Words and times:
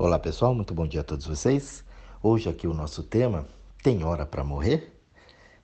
Olá 0.00 0.16
pessoal, 0.16 0.54
muito 0.54 0.72
bom 0.72 0.86
dia 0.86 1.00
a 1.00 1.02
todos 1.02 1.26
vocês. 1.26 1.84
Hoje 2.22 2.48
aqui 2.48 2.68
o 2.68 2.72
nosso 2.72 3.02
tema 3.02 3.48
tem 3.82 4.04
hora 4.04 4.24
para 4.24 4.44
morrer? 4.44 4.96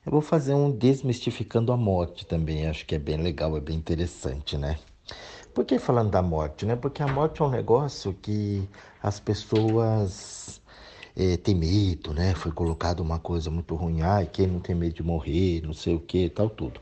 Eu 0.05 0.11
vou 0.11 0.21
fazer 0.21 0.53
um 0.55 0.73
desmistificando 0.73 1.71
a 1.71 1.77
morte 1.77 2.27
também, 2.27 2.67
acho 2.67 2.85
que 2.85 2.97
é 2.97 2.99
bem 2.99 3.17
legal, 3.17 3.57
é 3.57 3.61
bem 3.61 3.77
interessante, 3.77 4.59
né? 4.59 4.81
Por 5.55 5.65
que 5.65 5.79
falando 5.79 6.11
da 6.11 6.21
morte, 6.21 6.67
né? 6.67 6.75
Porque 6.75 7.01
a 7.01 7.07
morte 7.07 7.43
é 7.43 7.45
um 7.45 7.49
negócio 7.49 8.13
que 8.13 8.69
as 9.01 9.21
pessoas 9.21 10.61
é, 11.17 11.37
tem 11.37 11.55
medo, 11.55 12.13
né? 12.13 12.35
Foi 12.35 12.51
colocado 12.51 13.01
uma 13.01 13.19
coisa 13.19 13.51
muito 13.51 13.75
ruim, 13.75 14.03
ai, 14.03 14.27
quem 14.27 14.47
não 14.47 14.61
tem 14.61 14.75
medo 14.75 14.95
de 14.95 15.03
morrer, 15.03 15.63
não 15.63 15.73
sei 15.73 15.95
o 15.95 16.01
que, 16.01 16.29
tal, 16.29 16.51
tudo. 16.51 16.81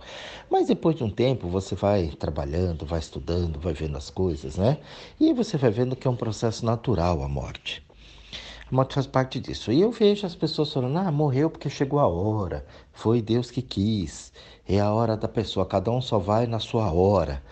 Mas 0.51 0.69
depois 0.69 0.97
de 0.97 1.05
um 1.05 1.11
tempo 1.11 1.49
você 1.49 1.75
vai 1.75 2.09
trabalhando, 2.09 2.87
vai 2.87 2.99
estudando, 2.99 3.61
vai 3.61 3.75
vendo 3.75 3.97
as 3.97 4.09
coisas, 4.09 4.57
né? 4.57 4.79
E 5.21 5.33
você 5.35 5.57
vai 5.59 5.71
vendo 5.71 5.95
que 5.95 6.07
é 6.07 6.11
um 6.11 6.17
processo 6.17 6.65
natural 6.65 7.23
a 7.23 7.29
morte. 7.29 7.85
A 8.71 8.75
morte 8.75 8.95
faz 8.95 9.07
parte 9.07 9.39
disso. 9.39 9.71
E 9.71 9.83
eu 9.83 9.91
vejo 9.93 10.27
as 10.27 10.35
pessoas 10.35 10.73
falando, 10.73 10.97
ah, 10.97 11.13
morreu 11.13 11.51
porque 11.51 11.69
chegou 11.69 12.01
a 12.01 12.09
hora, 12.09 12.65
foi 12.93 13.21
Deus 13.21 13.51
que 13.51 13.61
quis, 13.61 14.33
é 14.67 14.81
a 14.81 14.91
hora 14.93 15.17
da 15.17 15.29
pessoa, 15.29 15.67
cada 15.67 15.91
um 15.91 16.01
só 16.01 16.19
vai 16.19 16.47
na 16.47 16.59
sua 16.59 16.91
hora. 16.91 17.43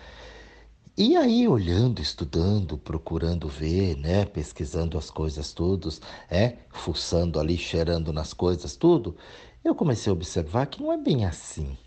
E 0.97 1.15
aí, 1.15 1.47
olhando, 1.47 2.01
estudando, 2.01 2.77
procurando 2.77 3.47
ver, 3.47 3.95
né, 3.97 4.25
pesquisando 4.25 4.97
as 4.97 5.09
coisas 5.09 5.53
todas, 5.53 6.01
é, 6.29 6.57
fuçando 6.69 7.39
ali, 7.39 7.57
cheirando 7.57 8.11
nas 8.13 8.33
coisas, 8.33 8.75
tudo, 8.75 9.15
eu 9.63 9.73
comecei 9.73 10.09
a 10.09 10.13
observar 10.13 10.67
que 10.67 10.81
não 10.81 10.91
é 10.91 10.97
bem 10.97 11.25
assim. 11.25 11.77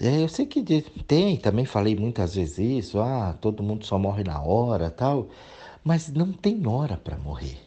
É, 0.00 0.22
eu 0.22 0.28
sei 0.28 0.46
que 0.46 0.62
tem, 1.06 1.36
também 1.36 1.64
falei 1.64 1.96
muitas 1.96 2.34
vezes 2.34 2.58
isso, 2.58 3.00
ah, 3.00 3.36
todo 3.40 3.62
mundo 3.62 3.84
só 3.84 3.98
morre 3.98 4.22
na 4.22 4.40
hora, 4.40 4.90
tal, 4.90 5.28
mas 5.82 6.08
não 6.08 6.32
tem 6.32 6.64
hora 6.66 6.96
para 6.96 7.18
morrer. 7.18 7.58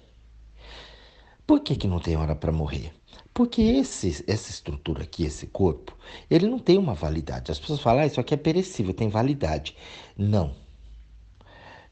Por 1.45 1.59
que, 1.61 1.75
que 1.75 1.87
não 1.87 1.99
tem 1.99 2.15
hora 2.15 2.35
para 2.35 2.51
morrer? 2.51 2.93
Porque 3.33 3.61
esse, 3.61 4.23
essa 4.27 4.49
estrutura 4.51 5.03
aqui, 5.03 5.23
esse 5.23 5.47
corpo, 5.47 5.97
ele 6.29 6.47
não 6.47 6.59
tem 6.59 6.77
uma 6.77 6.93
validade. 6.93 7.51
As 7.51 7.59
pessoas 7.59 7.79
falam, 7.79 8.03
ah, 8.03 8.05
isso 8.05 8.19
aqui 8.19 8.33
é 8.33 8.37
perecível, 8.37 8.93
tem 8.93 9.07
validade. 9.07 9.75
Não. 10.17 10.53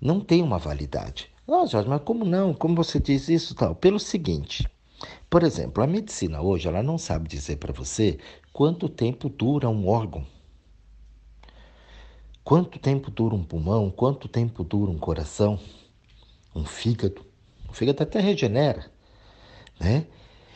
Não 0.02 0.20
tem 0.20 0.42
uma 0.42 0.58
validade. 0.58 1.32
Não, 1.48 1.66
Jorge, 1.66 1.90
mas 1.90 2.02
como 2.04 2.26
não? 2.26 2.54
Como 2.54 2.76
você 2.76 3.00
diz 3.00 3.30
isso 3.30 3.56
tal? 3.56 3.73
Pelo 3.73 4.00
seguinte, 4.00 4.67
por 5.30 5.44
exemplo, 5.44 5.84
a 5.84 5.88
medicina 5.88 6.42
hoje, 6.42 6.67
ela 6.67 6.84
não 6.84 6.98
sabe 6.98 7.28
dizer 7.28 7.58
para 7.58 7.73
você 7.73 8.20
quanto 8.52 8.90
tempo 8.90 9.30
dura 9.30 9.70
um 9.70 9.88
órgão. 9.88 10.26
Quanto 12.44 12.80
tempo 12.80 13.10
dura 13.12 13.36
um 13.36 13.44
pulmão, 13.44 13.90
quanto 13.92 14.28
tempo 14.28 14.64
dura 14.64 14.92
um 14.92 14.98
coração, 14.98 15.60
um 16.56 16.66
fígado. 16.66 17.26
O 17.67 17.73
fígado 17.73 18.04
até 18.04 18.20
regenera, 18.20 18.92
né? 19.80 20.08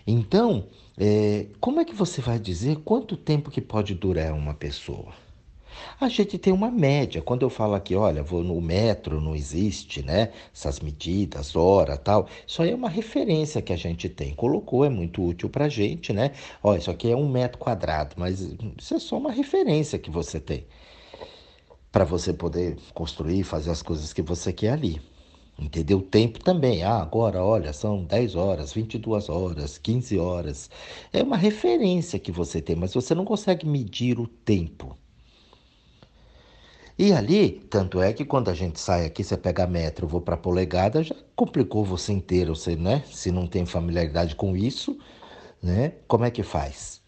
Então, 0.05 0.65
é, 0.97 1.47
como 1.59 1.79
é 1.79 1.85
que 1.85 1.95
você 1.95 2.21
vai 2.21 2.37
dizer 2.39 2.77
quanto 2.77 3.15
tempo 3.15 3.49
que 3.49 3.61
pode 3.61 3.95
durar 3.95 4.33
uma 4.33 4.53
pessoa? 4.53 5.13
A 5.99 6.07
gente 6.07 6.37
tem 6.37 6.53
uma 6.53 6.69
média. 6.69 7.21
Quando 7.21 7.43
eu 7.43 7.49
falo 7.49 7.73
aqui, 7.73 7.95
olha, 7.95 8.21
vou 8.21 8.43
no 8.43 8.59
metro, 8.61 9.19
não 9.21 9.35
existe, 9.35 10.03
né? 10.03 10.31
Essas 10.53 10.79
medidas, 10.79 11.55
hora, 11.55 11.97
tal. 11.97 12.27
Isso 12.45 12.61
aí 12.61 12.71
é 12.71 12.75
uma 12.75 12.89
referência 12.89 13.61
que 13.61 13.73
a 13.73 13.75
gente 13.75 14.07
tem. 14.09 14.35
Colocou, 14.35 14.85
é 14.85 14.89
muito 14.89 15.23
útil 15.23 15.49
para 15.49 15.69
gente, 15.69 16.13
né? 16.13 16.31
Olha, 16.61 16.77
isso 16.77 16.91
aqui 16.91 17.11
é 17.11 17.15
um 17.15 17.29
metro 17.29 17.57
quadrado, 17.57 18.15
mas 18.17 18.41
isso 18.77 18.93
é 18.93 18.99
só 18.99 19.17
uma 19.17 19.31
referência 19.31 19.97
que 19.97 20.11
você 20.11 20.39
tem 20.39 20.65
para 21.91 22.03
você 22.03 22.33
poder 22.33 22.75
construir, 22.93 23.43
fazer 23.43 23.69
as 23.69 23.83
coisas 23.83 24.11
que 24.11 24.21
você 24.21 24.51
quer 24.51 24.71
ali. 24.71 24.99
Entendeu? 25.57 25.99
O 25.99 26.01
tempo 26.01 26.39
também. 26.43 26.83
Ah, 26.83 27.01
agora, 27.01 27.43
olha, 27.43 27.73
são 27.73 28.03
10 28.03 28.35
horas, 28.35 28.73
22 28.73 29.29
horas, 29.29 29.77
15 29.77 30.17
horas. 30.17 30.69
É 31.11 31.21
uma 31.23 31.37
referência 31.37 32.19
que 32.19 32.31
você 32.31 32.61
tem, 32.61 32.75
mas 32.75 32.93
você 32.93 33.13
não 33.15 33.25
consegue 33.25 33.65
medir 33.67 34.19
o 34.19 34.27
tempo. 34.27 34.97
E 36.97 37.11
ali, 37.11 37.51
tanto 37.69 38.01
é 38.01 38.13
que 38.13 38.23
quando 38.23 38.49
a 38.49 38.53
gente 38.53 38.79
sai 38.79 39.05
aqui, 39.05 39.23
você 39.23 39.35
pega 39.35 39.65
metro, 39.65 40.07
vou 40.07 40.21
para 40.21 40.37
polegada, 40.37 41.03
já 41.03 41.15
complicou 41.35 41.83
você 41.83 42.13
inteiro, 42.13 42.55
você, 42.55 42.75
né? 42.75 43.03
Se 43.11 43.31
não 43.31 43.47
tem 43.47 43.65
familiaridade 43.65 44.35
com 44.35 44.55
isso, 44.55 44.97
né? 45.61 45.93
Como 46.07 46.25
é 46.25 46.31
que 46.31 46.43
faz? 46.43 47.01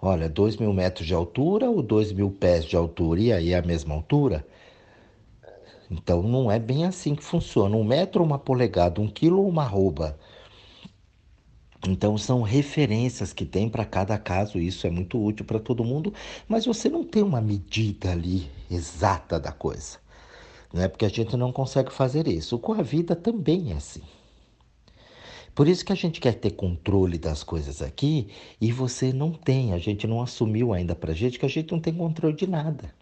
Olha, 0.00 0.28
2 0.28 0.56
mil 0.56 0.72
metros 0.72 1.06
de 1.06 1.14
altura 1.14 1.70
ou 1.70 1.82
2 1.82 2.12
mil 2.12 2.30
pés 2.30 2.64
de 2.64 2.76
altura, 2.76 3.20
e 3.20 3.32
aí 3.32 3.52
é 3.52 3.58
a 3.58 3.62
mesma 3.62 3.94
altura? 3.94 4.46
Então 5.90 6.22
não 6.22 6.50
é 6.50 6.58
bem 6.58 6.84
assim 6.84 7.14
que 7.14 7.22
funciona. 7.22 7.76
Um 7.76 7.84
metro, 7.84 8.22
uma 8.22 8.38
polegada, 8.38 9.00
um 9.00 9.08
quilo, 9.08 9.46
uma 9.46 9.62
arroba. 9.62 10.18
Então 11.86 12.18
são 12.18 12.42
referências 12.42 13.32
que 13.32 13.44
tem 13.44 13.68
para 13.68 13.84
cada 13.84 14.18
caso, 14.18 14.58
isso 14.58 14.86
é 14.86 14.90
muito 14.90 15.22
útil 15.22 15.44
para 15.44 15.60
todo 15.60 15.84
mundo, 15.84 16.12
mas 16.48 16.66
você 16.66 16.88
não 16.88 17.04
tem 17.04 17.22
uma 17.22 17.40
medida 17.40 18.10
ali 18.10 18.50
exata 18.70 19.38
da 19.38 19.52
coisa. 19.52 19.98
Não 20.72 20.82
é 20.82 20.88
porque 20.88 21.04
a 21.04 21.08
gente 21.08 21.36
não 21.36 21.52
consegue 21.52 21.92
fazer 21.92 22.26
isso. 22.26 22.58
Com 22.58 22.72
a 22.72 22.82
vida 22.82 23.14
também 23.14 23.72
é 23.72 23.76
assim. 23.76 24.02
Por 25.54 25.68
isso 25.68 25.84
que 25.84 25.92
a 25.92 25.96
gente 25.96 26.20
quer 26.20 26.34
ter 26.34 26.50
controle 26.50 27.18
das 27.18 27.42
coisas 27.42 27.80
aqui 27.80 28.28
e 28.60 28.72
você 28.72 29.12
não 29.12 29.32
tem, 29.32 29.72
a 29.72 29.78
gente 29.78 30.06
não 30.06 30.20
assumiu 30.20 30.72
ainda 30.74 30.94
para 30.94 31.14
gente 31.14 31.38
que 31.38 31.46
a 31.46 31.48
gente 31.48 31.72
não 31.72 31.80
tem 31.80 31.94
controle 31.94 32.34
de 32.34 32.46
nada 32.46 32.92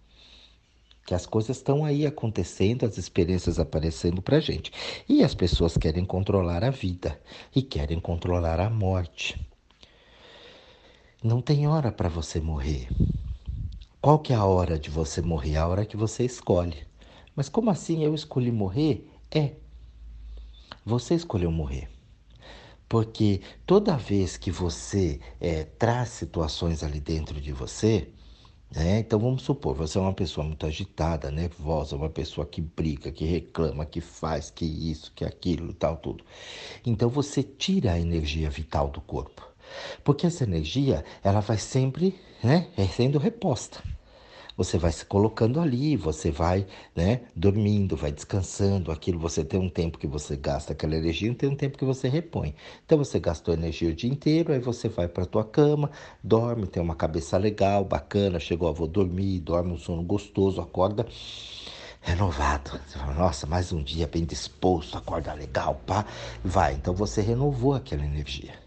que 1.04 1.14
as 1.14 1.26
coisas 1.26 1.56
estão 1.56 1.84
aí 1.84 2.06
acontecendo, 2.06 2.86
as 2.86 2.96
experiências 2.96 3.58
aparecendo 3.58 4.22
para 4.22 4.40
gente. 4.40 4.72
E 5.08 5.22
as 5.22 5.34
pessoas 5.34 5.76
querem 5.76 6.04
controlar 6.04 6.64
a 6.64 6.70
vida 6.70 7.20
e 7.54 7.62
querem 7.62 8.00
controlar 8.00 8.58
a 8.58 8.70
morte. 8.70 9.38
Não 11.22 11.40
tem 11.40 11.66
hora 11.66 11.92
para 11.92 12.08
você 12.08 12.40
morrer. 12.40 12.88
Qual 14.00 14.18
que 14.18 14.32
é 14.32 14.36
a 14.36 14.44
hora 14.44 14.78
de 14.78 14.90
você 14.90 15.22
morrer? 15.22 15.56
A 15.56 15.66
hora 15.66 15.86
que 15.86 15.96
você 15.96 16.24
escolhe. 16.24 16.86
Mas 17.34 17.48
como 17.48 17.70
assim 17.70 18.04
eu 18.04 18.14
escolhi 18.14 18.52
morrer? 18.52 19.08
É. 19.30 19.52
Você 20.84 21.14
escolheu 21.14 21.50
morrer. 21.50 21.88
Porque 22.88 23.40
toda 23.66 23.96
vez 23.96 24.36
que 24.36 24.50
você 24.50 25.18
é, 25.40 25.64
traz 25.64 26.10
situações 26.10 26.82
ali 26.82 27.00
dentro 27.00 27.40
de 27.40 27.52
você, 27.52 28.08
é, 28.76 28.98
então 28.98 29.18
vamos 29.20 29.42
supor, 29.42 29.74
você 29.74 29.98
é 29.98 30.00
uma 30.00 30.12
pessoa 30.12 30.44
muito 30.44 30.66
agitada, 30.66 31.30
nervosa, 31.30 31.94
uma 31.94 32.10
pessoa 32.10 32.44
que 32.46 32.60
briga, 32.60 33.12
que 33.12 33.24
reclama, 33.24 33.86
que 33.86 34.00
faz, 34.00 34.50
que 34.50 34.64
isso, 34.64 35.12
que 35.14 35.24
aquilo 35.24 35.72
tal, 35.72 35.96
tudo. 35.96 36.24
Então 36.84 37.08
você 37.08 37.42
tira 37.42 37.92
a 37.92 38.00
energia 38.00 38.50
vital 38.50 38.88
do 38.88 39.00
corpo. 39.00 39.46
Porque 40.02 40.26
essa 40.26 40.44
energia, 40.44 41.04
ela 41.22 41.40
vai 41.40 41.56
sempre 41.56 42.18
né, 42.42 42.68
sendo 42.94 43.18
reposta. 43.18 43.82
Você 44.56 44.78
vai 44.78 44.92
se 44.92 45.04
colocando 45.04 45.60
ali, 45.60 45.96
você 45.96 46.30
vai 46.30 46.66
né, 46.94 47.22
dormindo, 47.34 47.96
vai 47.96 48.12
descansando. 48.12 48.92
Aquilo 48.92 49.18
você 49.18 49.44
tem 49.44 49.58
um 49.58 49.68
tempo 49.68 49.98
que 49.98 50.06
você 50.06 50.36
gasta 50.36 50.72
aquela 50.72 50.94
energia 50.94 51.30
e 51.30 51.34
tem 51.34 51.48
um 51.48 51.56
tempo 51.56 51.76
que 51.76 51.84
você 51.84 52.08
repõe. 52.08 52.54
Então 52.86 52.96
você 52.96 53.18
gastou 53.18 53.52
energia 53.52 53.90
o 53.90 53.94
dia 53.94 54.10
inteiro, 54.10 54.52
aí 54.52 54.60
você 54.60 54.88
vai 54.88 55.08
para 55.08 55.26
tua 55.26 55.44
cama, 55.44 55.90
dorme, 56.22 56.66
tem 56.66 56.82
uma 56.82 56.94
cabeça 56.94 57.36
legal, 57.36 57.84
bacana, 57.84 58.38
chegou, 58.38 58.72
vou 58.72 58.86
dormir, 58.86 59.40
dorme 59.40 59.72
um 59.72 59.78
sono 59.78 60.02
gostoso, 60.02 60.60
acorda 60.60 61.06
renovado. 62.00 62.78
Você 62.86 62.98
fala, 62.98 63.14
nossa, 63.14 63.46
mais 63.46 63.72
um 63.72 63.82
dia 63.82 64.06
bem 64.06 64.24
disposto, 64.24 64.96
acorda 64.96 65.32
legal, 65.32 65.80
pá, 65.86 66.06
vai. 66.44 66.74
Então 66.74 66.94
você 66.94 67.20
renovou 67.20 67.74
aquela 67.74 68.04
energia. 68.04 68.63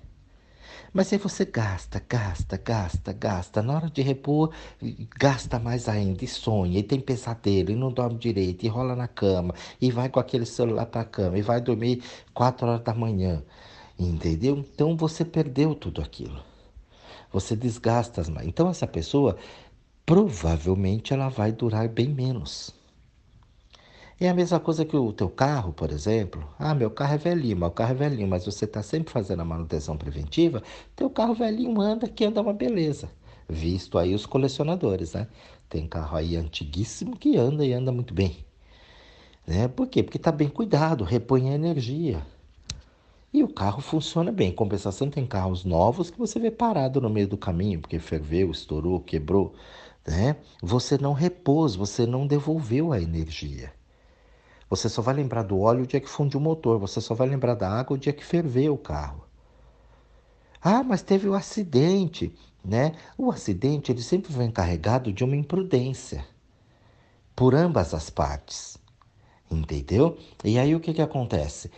Mas 0.98 1.14
aí 1.14 1.20
você 1.20 1.46
gasta, 1.46 2.04
gasta, 2.10 2.58
gasta, 2.58 3.14
gasta. 3.14 3.62
Na 3.62 3.76
hora 3.76 3.88
de 3.88 4.02
repor, 4.02 4.52
gasta 5.16 5.60
mais 5.60 5.88
ainda 5.88 6.26
e 6.26 6.28
sonha, 6.28 6.80
e 6.80 6.82
tem 6.82 7.00
pesadelo, 7.00 7.70
e 7.70 7.76
não 7.76 7.92
dorme 7.92 8.18
direito, 8.18 8.66
e 8.66 8.68
rola 8.68 8.96
na 8.96 9.08
cama, 9.08 9.54
e 9.80 9.92
vai 9.92 10.10
com 10.10 10.20
aquele 10.20 10.48
celular 10.48 10.88
para 10.88 11.02
a 11.02 11.06
cama, 11.06 11.38
e 11.38 11.44
vai 11.44 11.62
dormir 11.62 12.02
quatro 12.34 12.66
horas 12.66 12.82
da 12.82 12.96
manhã. 12.96 13.44
Entendeu? 14.00 14.58
Então 14.58 14.98
você 14.98 15.24
perdeu 15.24 15.76
tudo 15.76 16.02
aquilo. 16.02 16.42
Você 17.32 17.56
desgasta 17.56 18.20
as 18.20 18.28
mãos. 18.28 18.48
Então 18.48 18.68
essa 18.68 18.88
pessoa 18.88 19.38
provavelmente 20.04 21.14
ela 21.14 21.30
vai 21.30 21.52
durar 21.52 21.88
bem 21.88 22.08
menos. 22.08 22.74
É 24.20 24.28
a 24.30 24.34
mesma 24.34 24.60
coisa 24.60 24.84
que 24.84 24.98
o 24.98 25.14
teu 25.14 25.30
carro, 25.30 25.72
por 25.72 25.92
exemplo. 25.92 26.44
Ah, 26.58 26.74
meu 26.74 26.90
carro 26.90 27.14
é 27.14 27.18
velhinho, 27.20 27.58
meu 27.58 27.70
carro 27.70 27.92
é 27.92 27.94
velhinho, 27.94 28.28
mas 28.28 28.46
você 28.46 28.66
está 28.66 28.82
sempre 28.82 29.14
fazendo 29.14 29.42
a 29.42 29.46
manutenção 29.46 29.96
preventiva, 29.96 30.64
teu 30.96 31.08
carro 31.08 31.36
velhinho 31.36 31.80
anda 31.80 32.08
que 32.08 32.26
anda 32.26 32.42
uma 32.42 32.54
beleza. 32.54 33.12
Visto 33.48 33.96
aí 34.00 34.16
os 34.16 34.26
colecionadores, 34.26 35.14
né? 35.14 35.28
Tem 35.70 35.88
carro 35.88 36.18
aí 36.18 36.36
antiguíssimo 36.36 37.16
que 37.16 37.38
anda 37.38 37.64
e 37.64 37.74
anda 37.74 37.92
muito 37.92 38.12
bem. 38.12 38.44
Né? 39.46 39.68
Por 39.68 39.88
quê? 39.88 40.02
Porque 40.02 40.18
está 40.18 40.32
bem 40.32 40.50
cuidado, 40.50 41.04
repõe 41.04 41.52
a 41.52 41.54
energia. 41.54 42.26
E 43.32 43.44
o 43.44 43.48
carro 43.48 43.82
funciona 43.82 44.32
bem. 44.32 44.50
Em 44.50 44.56
compensação, 44.56 45.12
tem 45.12 45.28
carros 45.28 45.64
novos 45.64 46.10
que 46.10 46.18
você 46.18 46.40
vê 46.40 46.50
parado 46.50 47.00
no 47.00 47.10
meio 47.10 47.28
do 47.28 47.38
caminho, 47.38 47.80
porque 47.82 48.00
ferveu, 48.00 48.50
estourou, 48.50 49.00
quebrou. 49.00 49.54
Né? 50.08 50.38
Você 50.62 50.98
não 50.98 51.14
repôs, 51.14 51.76
você 51.76 52.08
não 52.08 52.26
devolveu 52.26 52.92
a 52.92 53.00
energia. 53.00 53.72
Você 54.70 54.90
só 54.90 55.02
vai 55.02 55.16
lembrar 55.16 55.44
do 55.44 55.60
óleo 55.60 55.84
o 55.84 55.88
dia 55.88 56.00
que 56.00 56.10
fundiu 56.10 56.40
o 56.40 56.44
motor. 56.44 56.78
Você 56.80 57.00
só 57.00 57.14
vai 57.14 57.28
lembrar 57.28 57.56
da 57.56 57.70
água 57.70 57.96
o 57.96 58.00
dia 58.00 58.14
que 58.14 58.26
ferveu 58.26 58.74
o 58.74 58.78
carro. 58.78 59.24
Ah, 60.62 60.84
mas 60.84 61.02
teve 61.02 61.28
o 61.28 61.32
um 61.32 61.36
acidente, 61.36 62.36
né? 62.64 62.96
O 63.18 63.32
acidente 63.32 63.92
ele 63.92 64.02
sempre 64.02 64.34
vem 64.34 64.52
carregado 64.52 65.14
de 65.14 65.24
uma 65.24 65.36
imprudência 65.36 66.26
por 67.36 67.56
ambas 67.56 67.94
as 67.94 68.10
partes. 68.10 68.78
Entendeu? 69.50 70.18
E 70.44 70.60
aí 70.60 70.76
o 70.76 70.80
que, 70.80 70.94
que 70.94 71.02
acontece? 71.02 71.72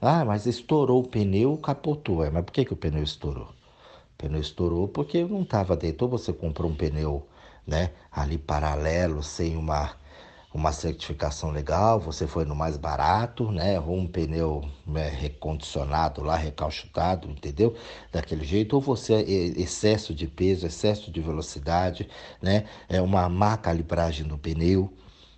Ah, 0.00 0.24
mas 0.24 0.46
estourou 0.46 1.02
o 1.02 1.08
pneu, 1.08 1.56
capotou. 1.58 2.24
É, 2.24 2.30
mas 2.30 2.44
por 2.44 2.52
que, 2.52 2.64
que 2.64 2.72
o 2.72 2.76
pneu 2.76 3.02
estourou? 3.02 3.48
O 3.48 4.16
pneu 4.16 4.40
estourou 4.40 4.88
porque 4.88 5.22
não 5.24 5.42
estava 5.42 5.76
dentro. 5.76 6.06
Ou 6.06 6.10
você 6.10 6.32
comprou 6.32 6.70
um 6.70 6.74
pneu 6.74 7.26
né, 7.66 7.90
ali 8.10 8.38
paralelo, 8.38 9.22
sem 9.22 9.56
uma 9.56 9.94
uma 10.52 10.72
certificação 10.72 11.50
legal, 11.52 12.00
você 12.00 12.26
foi 12.26 12.44
no 12.44 12.56
mais 12.56 12.76
barato, 12.76 13.52
né? 13.52 13.78
Ou 13.78 13.96
um 13.96 14.06
pneu 14.06 14.64
né, 14.84 15.08
recondicionado 15.08 16.22
lá, 16.22 16.36
recalchutado, 16.36 17.30
entendeu? 17.30 17.74
Daquele 18.12 18.44
jeito, 18.44 18.74
ou 18.74 18.80
você 18.82 19.14
é 19.14 19.22
excesso 19.22 20.12
de 20.12 20.26
peso, 20.26 20.66
excesso 20.66 21.10
de 21.10 21.20
velocidade, 21.20 22.08
né? 22.42 22.64
É 22.88 23.00
uma 23.00 23.28
má 23.28 23.56
calibragem 23.56 24.26
do 24.26 24.36
pneu, 24.36 24.92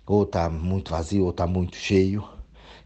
ou 0.05 0.25
tá 0.25 0.49
muito 0.49 0.91
vazio, 0.91 1.25
ou 1.25 1.33
tá 1.33 1.45
muito 1.45 1.75
cheio. 1.75 2.27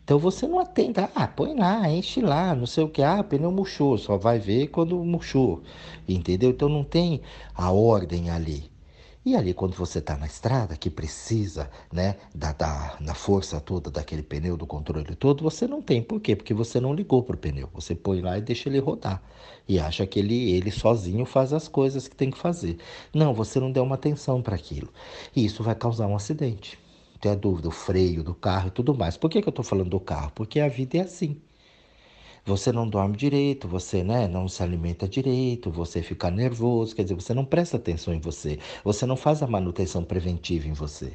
Então 0.03 0.19
você 0.19 0.47
não 0.47 0.59
atenda, 0.59 1.09
ah, 1.15 1.27
põe 1.27 1.55
lá, 1.57 1.89
enche 1.89 2.21
lá, 2.21 2.55
não 2.55 2.65
sei 2.65 2.83
o 2.83 2.89
que, 2.89 3.01
ah, 3.03 3.23
pneu 3.23 3.51
murchou, 3.51 3.97
só 3.97 4.17
vai 4.17 4.39
ver 4.39 4.67
quando 4.67 4.97
murchou, 5.03 5.63
entendeu? 6.07 6.49
Então 6.51 6.69
não 6.69 6.83
tem 6.83 7.21
a 7.55 7.71
ordem 7.71 8.29
ali. 8.29 8.69
E 9.27 9.35
ali, 9.35 9.53
quando 9.53 9.75
você 9.75 9.99
está 9.99 10.15
na 10.15 10.25
estrada, 10.25 10.77
que 10.77 10.89
precisa 10.89 11.69
né, 11.91 12.15
da, 12.33 12.53
da, 12.53 12.95
da, 12.95 13.13
força 13.13 13.59
toda 13.59 13.91
daquele 13.91 14.23
pneu, 14.23 14.55
do 14.55 14.65
controle 14.65 15.17
todo, 15.17 15.43
você 15.43 15.67
não 15.67 15.81
tem. 15.81 16.01
Por 16.01 16.21
quê? 16.21 16.33
Porque 16.33 16.53
você 16.53 16.79
não 16.79 16.93
ligou 16.93 17.21
para 17.21 17.35
o 17.35 17.37
pneu. 17.37 17.69
Você 17.73 17.93
põe 17.93 18.21
lá 18.21 18.37
e 18.37 18.41
deixa 18.41 18.69
ele 18.69 18.79
rodar. 18.79 19.21
E 19.67 19.79
acha 19.79 20.07
que 20.07 20.17
ele, 20.17 20.51
ele 20.51 20.71
sozinho 20.71 21.25
faz 21.25 21.51
as 21.51 21.67
coisas 21.67 22.07
que 22.07 22.15
tem 22.15 22.31
que 22.31 22.37
fazer. 22.37 22.77
Não, 23.13 23.33
você 23.33 23.59
não 23.59 23.69
deu 23.69 23.83
uma 23.83 23.95
atenção 23.95 24.41
para 24.41 24.55
aquilo. 24.55 24.87
E 25.35 25.43
isso 25.43 25.61
vai 25.61 25.75
causar 25.75 26.07
um 26.07 26.15
acidente. 26.15 26.79
Tem 27.19 27.29
a 27.29 27.35
dúvida, 27.35 27.67
o 27.67 27.71
freio 27.71 28.23
do 28.23 28.33
carro 28.33 28.69
e 28.69 28.71
tudo 28.71 28.95
mais. 28.95 29.17
Por 29.17 29.29
que, 29.29 29.41
que 29.41 29.49
eu 29.49 29.51
estou 29.51 29.65
falando 29.65 29.89
do 29.89 29.99
carro? 29.99 30.31
Porque 30.33 30.61
a 30.61 30.69
vida 30.69 30.99
é 30.99 31.01
assim. 31.01 31.35
Você 32.47 32.71
não 32.71 32.87
dorme 32.87 33.17
direito, 33.17 33.67
você 33.67 34.05
né, 34.05 34.25
não 34.25 34.47
se 34.47 34.63
alimenta 34.63 35.05
direito, 35.05 35.69
você 35.69 36.01
fica 36.01 36.31
nervoso, 36.31 36.95
quer 36.95 37.03
dizer, 37.03 37.15
você 37.15 37.33
não 37.33 37.43
presta 37.43 37.75
atenção 37.75 38.13
em 38.13 38.21
você, 38.21 38.57
você 38.85 39.05
não 39.05 39.17
faz 39.17 39.43
a 39.43 39.47
manutenção 39.47 40.01
preventiva 40.01 40.65
em 40.65 40.71
você. 40.71 41.13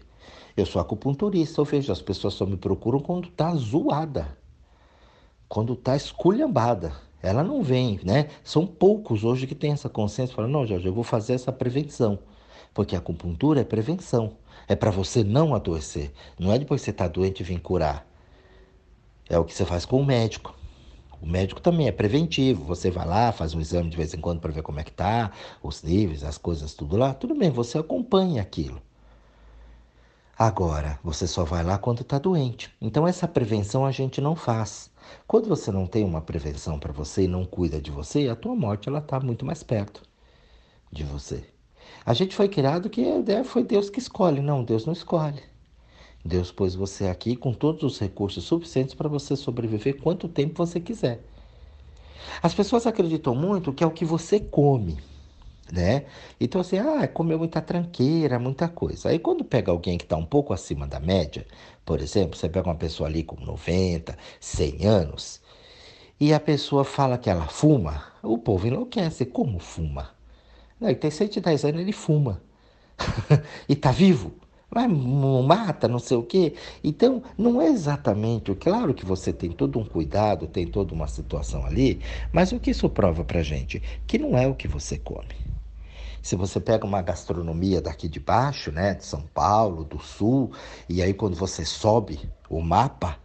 Eu 0.54 0.66
sou 0.66 0.78
acupunturista, 0.78 1.58
eu 1.58 1.64
vejo, 1.64 1.90
as 1.90 2.02
pessoas 2.02 2.34
só 2.34 2.44
me 2.44 2.58
procuram 2.58 3.00
quando 3.00 3.30
tá 3.30 3.54
zoada, 3.54 4.36
quando 5.48 5.74
tá 5.74 5.96
esculhambada. 5.96 6.92
Ela 7.22 7.42
não 7.42 7.62
vem, 7.62 7.98
né? 8.04 8.28
São 8.44 8.66
poucos 8.66 9.24
hoje 9.24 9.46
que 9.46 9.54
têm 9.54 9.72
essa 9.72 9.88
consciência, 9.88 10.36
falam, 10.36 10.50
não, 10.50 10.66
Jorge, 10.66 10.86
eu 10.86 10.92
vou 10.92 11.04
fazer 11.04 11.32
essa 11.32 11.50
prevenção. 11.50 12.18
Porque 12.74 12.94
a 12.94 12.98
acupuntura 12.98 13.62
é 13.62 13.64
prevenção. 13.64 14.36
É 14.68 14.76
para 14.76 14.90
você 14.90 15.24
não 15.24 15.54
adoecer. 15.54 16.12
Não 16.38 16.52
é 16.52 16.58
depois 16.58 16.82
que 16.82 16.84
você 16.86 16.90
está 16.90 17.08
doente 17.08 17.42
vir 17.42 17.58
curar. 17.58 18.06
É 19.30 19.38
o 19.38 19.44
que 19.44 19.54
você 19.54 19.64
faz 19.64 19.86
com 19.86 19.98
o 19.98 20.04
médico. 20.04 20.60
O 21.22 21.26
médico 21.26 21.60
também 21.60 21.86
é 21.86 21.92
preventivo. 21.92 22.64
Você 22.64 22.90
vai 22.90 23.06
lá, 23.06 23.30
faz 23.32 23.54
um 23.54 23.60
exame 23.60 23.88
de 23.88 23.96
vez 23.96 24.12
em 24.12 24.20
quando 24.20 24.40
para 24.40 24.50
ver 24.52 24.62
como 24.62 24.80
é 24.80 24.84
que 24.84 24.92
tá, 24.92 25.30
os 25.62 25.82
níveis, 25.82 26.24
as 26.24 26.36
coisas, 26.36 26.74
tudo 26.74 26.96
lá. 26.96 27.14
Tudo 27.14 27.34
bem, 27.34 27.50
você 27.50 27.78
acompanha 27.78 28.42
aquilo. 28.42 28.82
Agora, 30.36 30.98
você 31.04 31.26
só 31.26 31.44
vai 31.44 31.62
lá 31.62 31.78
quando 31.78 32.00
está 32.02 32.18
doente. 32.18 32.74
Então, 32.80 33.06
essa 33.06 33.28
prevenção 33.28 33.86
a 33.86 33.92
gente 33.92 34.20
não 34.20 34.34
faz. 34.34 34.90
Quando 35.26 35.48
você 35.48 35.70
não 35.70 35.86
tem 35.86 36.04
uma 36.04 36.20
prevenção 36.20 36.78
para 36.78 36.92
você 36.92 37.22
e 37.24 37.28
não 37.28 37.44
cuida 37.44 37.80
de 37.80 37.90
você, 37.90 38.28
a 38.28 38.34
tua 38.34 38.56
morte 38.56 38.88
ela 38.88 38.98
está 38.98 39.20
muito 39.20 39.44
mais 39.46 39.62
perto 39.62 40.02
de 40.90 41.04
você. 41.04 41.44
A 42.04 42.14
gente 42.14 42.34
foi 42.34 42.48
criado 42.48 42.90
que 42.90 43.04
foi 43.44 43.62
Deus 43.62 43.88
que 43.88 44.00
escolhe. 44.00 44.40
Não, 44.40 44.64
Deus 44.64 44.84
não 44.86 44.92
escolhe. 44.92 45.51
Deus 46.24 46.52
pôs 46.52 46.74
você 46.74 47.06
aqui 47.06 47.34
com 47.34 47.52
todos 47.52 47.82
os 47.82 47.98
recursos 47.98 48.44
suficientes 48.44 48.94
para 48.94 49.08
você 49.08 49.34
sobreviver 49.34 50.00
quanto 50.00 50.28
tempo 50.28 50.64
você 50.64 50.78
quiser. 50.78 51.20
As 52.40 52.54
pessoas 52.54 52.86
acreditam 52.86 53.34
muito 53.34 53.72
que 53.72 53.82
é 53.82 53.86
o 53.86 53.90
que 53.90 54.04
você 54.04 54.38
come, 54.38 54.98
né? 55.70 56.04
Então 56.40 56.60
assim, 56.60 56.78
ah, 56.78 57.08
comeu 57.08 57.38
muita 57.38 57.60
tranqueira, 57.60 58.38
muita 58.38 58.68
coisa. 58.68 59.08
Aí 59.08 59.18
quando 59.18 59.44
pega 59.44 59.72
alguém 59.72 59.98
que 59.98 60.04
está 60.04 60.16
um 60.16 60.24
pouco 60.24 60.52
acima 60.52 60.86
da 60.86 61.00
média, 61.00 61.44
por 61.84 62.00
exemplo, 62.00 62.36
você 62.36 62.48
pega 62.48 62.68
uma 62.68 62.76
pessoa 62.76 63.08
ali 63.08 63.24
com 63.24 63.36
90, 63.44 64.16
100 64.38 64.86
anos, 64.86 65.40
e 66.20 66.32
a 66.32 66.38
pessoa 66.38 66.84
fala 66.84 67.18
que 67.18 67.28
ela 67.28 67.48
fuma, 67.48 68.04
o 68.22 68.38
povo 68.38 68.68
enlouquece. 68.68 69.26
Como 69.26 69.58
fuma? 69.58 70.10
Ele 70.80 70.94
tem 70.94 71.10
110 71.10 71.64
anos, 71.64 71.80
ele 71.80 71.92
fuma. 71.92 72.40
e 73.68 73.72
está 73.72 73.90
vivo 73.90 74.32
vai, 74.72 74.88
mata, 74.88 75.86
não 75.86 75.98
sei 75.98 76.16
o 76.16 76.22
quê. 76.22 76.54
Então, 76.82 77.22
não 77.36 77.60
é 77.60 77.68
exatamente. 77.68 78.54
Claro 78.54 78.94
que 78.94 79.04
você 79.04 79.32
tem 79.32 79.50
todo 79.52 79.78
um 79.78 79.84
cuidado, 79.84 80.46
tem 80.46 80.66
toda 80.66 80.94
uma 80.94 81.06
situação 81.06 81.66
ali, 81.66 82.00
mas 82.32 82.52
o 82.52 82.58
que 82.58 82.70
isso 82.70 82.88
prova 82.88 83.22
pra 83.22 83.42
gente? 83.42 83.82
Que 84.06 84.18
não 84.18 84.36
é 84.36 84.46
o 84.46 84.54
que 84.54 84.66
você 84.66 84.96
come. 84.96 85.52
Se 86.22 86.36
você 86.36 86.58
pega 86.60 86.86
uma 86.86 87.02
gastronomia 87.02 87.82
daqui 87.82 88.08
de 88.08 88.20
baixo, 88.20 88.70
né, 88.70 88.94
de 88.94 89.04
São 89.04 89.22
Paulo, 89.34 89.84
do 89.84 89.98
Sul, 89.98 90.52
e 90.88 91.02
aí 91.02 91.12
quando 91.12 91.36
você 91.36 91.64
sobe 91.64 92.20
o 92.48 92.60
mapa, 92.60 93.18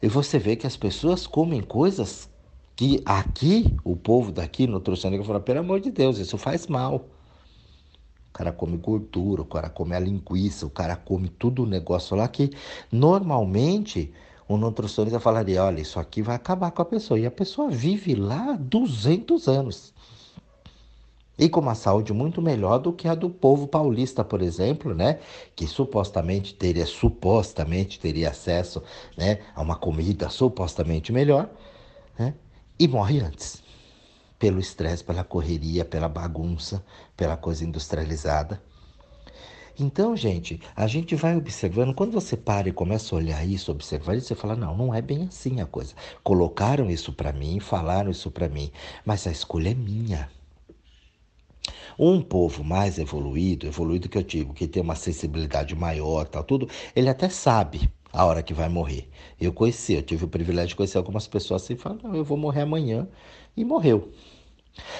e 0.00 0.08
você 0.08 0.38
vê 0.38 0.54
que 0.54 0.66
as 0.66 0.76
pessoas 0.76 1.26
comem 1.26 1.60
coisas 1.60 2.30
que 2.76 3.02
aqui, 3.04 3.74
o 3.84 3.96
povo 3.96 4.32
daqui, 4.32 4.66
nutricionista, 4.66 5.24
fala, 5.26 5.40
pelo 5.40 5.60
amor 5.60 5.80
de 5.80 5.90
Deus, 5.90 6.18
isso 6.18 6.38
faz 6.38 6.66
mal 6.66 7.04
cara 8.34 8.52
come 8.52 8.76
gordura, 8.76 9.42
o 9.42 9.44
cara 9.44 9.70
come 9.70 9.94
a 9.94 10.00
linguiça, 10.00 10.66
o 10.66 10.70
cara 10.70 10.96
come 10.96 11.28
tudo 11.28 11.62
o 11.62 11.66
negócio 11.66 12.16
lá 12.16 12.26
que 12.26 12.50
normalmente 12.90 14.12
o 14.48 14.56
nutricionista 14.56 15.20
falaria, 15.20 15.62
olha, 15.62 15.80
isso 15.80 16.00
aqui 16.00 16.20
vai 16.20 16.34
acabar 16.34 16.72
com 16.72 16.82
a 16.82 16.84
pessoa. 16.84 17.18
E 17.18 17.24
a 17.24 17.30
pessoa 17.30 17.70
vive 17.70 18.14
lá 18.14 18.56
200 18.60 19.48
anos. 19.48 19.94
E 21.38 21.48
com 21.48 21.60
uma 21.60 21.74
saúde 21.74 22.12
muito 22.12 22.42
melhor 22.42 22.78
do 22.78 22.92
que 22.92 23.08
a 23.08 23.14
do 23.14 23.30
povo 23.30 23.66
paulista, 23.66 24.22
por 24.24 24.42
exemplo, 24.42 24.94
né? 24.94 25.20
Que 25.56 25.66
supostamente 25.66 26.54
teria, 26.54 26.86
supostamente 26.86 27.98
teria 27.98 28.30
acesso 28.30 28.82
né, 29.16 29.40
a 29.54 29.62
uma 29.62 29.76
comida 29.76 30.28
supostamente 30.28 31.12
melhor, 31.12 31.48
né? 32.18 32.34
E 32.78 32.86
morre 32.86 33.20
antes 33.20 33.63
pelo 34.38 34.60
estresse, 34.60 35.04
pela 35.04 35.24
correria, 35.24 35.84
pela 35.84 36.08
bagunça, 36.08 36.84
pela 37.16 37.36
coisa 37.36 37.64
industrializada. 37.64 38.62
Então, 39.78 40.16
gente, 40.16 40.60
a 40.76 40.86
gente 40.86 41.16
vai 41.16 41.36
observando, 41.36 41.94
quando 41.94 42.12
você 42.12 42.36
para 42.36 42.68
e 42.68 42.72
começa 42.72 43.14
a 43.14 43.18
olhar 43.18 43.44
isso, 43.44 43.72
observar 43.72 44.16
isso, 44.16 44.28
você 44.28 44.34
fala: 44.34 44.54
não, 44.54 44.76
não 44.76 44.94
é 44.94 45.02
bem 45.02 45.24
assim 45.24 45.60
a 45.60 45.66
coisa. 45.66 45.94
Colocaram 46.22 46.88
isso 46.88 47.12
para 47.12 47.32
mim, 47.32 47.58
falaram 47.58 48.10
isso 48.10 48.30
para 48.30 48.48
mim, 48.48 48.70
mas 49.04 49.26
a 49.26 49.32
escolha 49.32 49.70
é 49.70 49.74
minha. 49.74 50.30
Um 51.98 52.20
povo 52.22 52.62
mais 52.62 52.98
evoluído, 52.98 53.66
evoluído 53.66 54.08
que 54.08 54.18
eu 54.18 54.22
digo, 54.22 54.54
que 54.54 54.66
tem 54.66 54.82
uma 54.82 54.96
sensibilidade 54.96 55.74
maior, 55.74 56.26
tal, 56.26 56.44
tudo, 56.44 56.68
ele 56.94 57.08
até 57.08 57.28
sabe 57.28 57.88
a 58.12 58.24
hora 58.24 58.42
que 58.42 58.54
vai 58.54 58.68
morrer. 58.68 59.08
Eu 59.40 59.52
conheci, 59.52 59.94
eu 59.94 60.02
tive 60.02 60.24
o 60.24 60.28
privilégio 60.28 60.68
de 60.68 60.76
conhecer 60.76 60.98
algumas 60.98 61.26
pessoas 61.26 61.62
assim, 61.62 61.76
falam, 61.76 61.98
não, 62.02 62.14
eu 62.14 62.24
vou 62.24 62.36
morrer 62.36 62.62
amanhã, 62.62 63.08
e 63.56 63.64
morreu. 63.64 64.12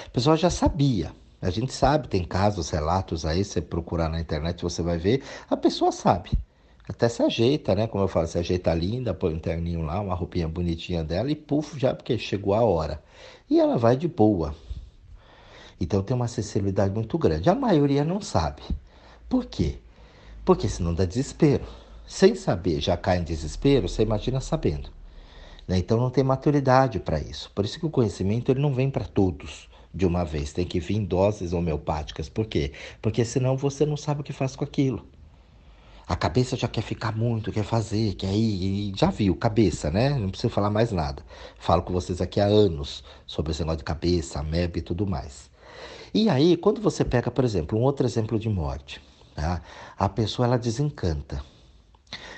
A 0.05 0.09
pessoa 0.09 0.37
já 0.37 0.49
sabia. 0.49 1.11
A 1.41 1.49
gente 1.49 1.73
sabe, 1.73 2.07
tem 2.07 2.23
casos, 2.23 2.69
relatos 2.69 3.25
aí, 3.25 3.43
você 3.43 3.61
procurar 3.61 4.09
na 4.09 4.19
internet, 4.19 4.63
você 4.63 4.81
vai 4.81 4.97
ver, 4.97 5.23
a 5.49 5.55
pessoa 5.55 5.91
sabe. 5.91 6.31
Até 6.87 7.09
se 7.09 7.21
ajeita, 7.23 7.73
né? 7.75 7.87
Como 7.87 8.03
eu 8.03 8.07
falo, 8.07 8.27
se 8.27 8.37
ajeita 8.37 8.73
linda, 8.73 9.13
põe 9.13 9.33
um 9.33 9.39
terninho 9.39 9.81
lá, 9.81 9.99
uma 9.99 10.13
roupinha 10.13 10.47
bonitinha 10.47 11.03
dela 11.03 11.31
e 11.31 11.35
puf, 11.35 11.79
já 11.79 11.93
porque 11.93 12.17
chegou 12.17 12.53
a 12.53 12.61
hora. 12.61 13.03
E 13.49 13.59
ela 13.59 13.77
vai 13.77 13.97
de 13.97 14.07
boa. 14.07 14.55
Então 15.79 16.01
tem 16.01 16.15
uma 16.15 16.25
acessibilidade 16.25 16.93
muito 16.93 17.17
grande. 17.17 17.49
A 17.49 17.55
maioria 17.55 18.03
não 18.03 18.21
sabe. 18.21 18.61
Por 19.27 19.45
quê? 19.45 19.79
Porque 20.43 20.69
senão 20.69 20.93
dá 20.93 21.05
desespero. 21.05 21.65
Sem 22.07 22.35
saber, 22.35 22.79
já 22.79 22.95
cai 22.95 23.17
em 23.17 23.23
desespero, 23.23 23.89
você 23.89 24.03
imagina 24.03 24.39
sabendo. 24.39 24.94
Né? 25.67 25.77
Então 25.77 25.97
não 25.97 26.09
tem 26.09 26.23
maturidade 26.23 26.99
para 26.99 27.19
isso. 27.19 27.51
Por 27.53 27.65
isso 27.65 27.79
que 27.79 27.85
o 27.85 27.89
conhecimento 27.89 28.51
ele 28.51 28.61
não 28.61 28.73
vem 28.73 28.89
para 28.89 29.05
todos 29.05 29.69
de 29.93 30.05
uma 30.05 30.25
vez, 30.25 30.51
tem 30.51 30.65
que 30.65 30.79
vir 30.79 30.97
em 30.97 31.05
doses 31.05 31.53
homeopáticas. 31.53 32.27
Por 32.27 32.45
quê? 32.45 32.73
Porque 33.01 33.23
senão 33.23 33.55
você 33.55 33.85
não 33.85 33.95
sabe 33.95 34.21
o 34.21 34.23
que 34.23 34.33
faz 34.33 34.55
com 34.55 34.63
aquilo. 34.65 35.07
A 36.07 36.15
cabeça 36.15 36.55
já 36.55 36.67
quer 36.67 36.81
ficar 36.81 37.15
muito, 37.15 37.51
quer 37.51 37.63
fazer, 37.63 38.13
quer 38.13 38.31
ir. 38.31 38.93
já 38.95 39.09
viu, 39.09 39.35
cabeça, 39.35 39.89
né? 39.89 40.09
Não 40.09 40.29
precisa 40.29 40.53
falar 40.53 40.69
mais 40.69 40.91
nada. 40.91 41.23
Falo 41.57 41.81
com 41.81 41.93
vocês 41.93 42.21
aqui 42.21 42.39
há 42.39 42.45
anos 42.45 43.03
sobre 43.25 43.51
esse 43.51 43.61
negócio 43.61 43.79
de 43.79 43.85
cabeça, 43.85 44.43
MEB 44.43 44.79
e 44.79 44.81
tudo 44.83 45.07
mais. 45.07 45.49
E 46.13 46.29
aí, 46.29 46.57
quando 46.57 46.79
você 46.79 47.03
pega, 47.03 47.31
por 47.31 47.43
exemplo, 47.43 47.77
um 47.79 47.81
outro 47.81 48.05
exemplo 48.05 48.37
de 48.37 48.47
morte, 48.49 49.01
tá? 49.33 49.61
a 49.97 50.07
pessoa 50.07 50.45
ela 50.45 50.57
desencanta. 50.57 51.43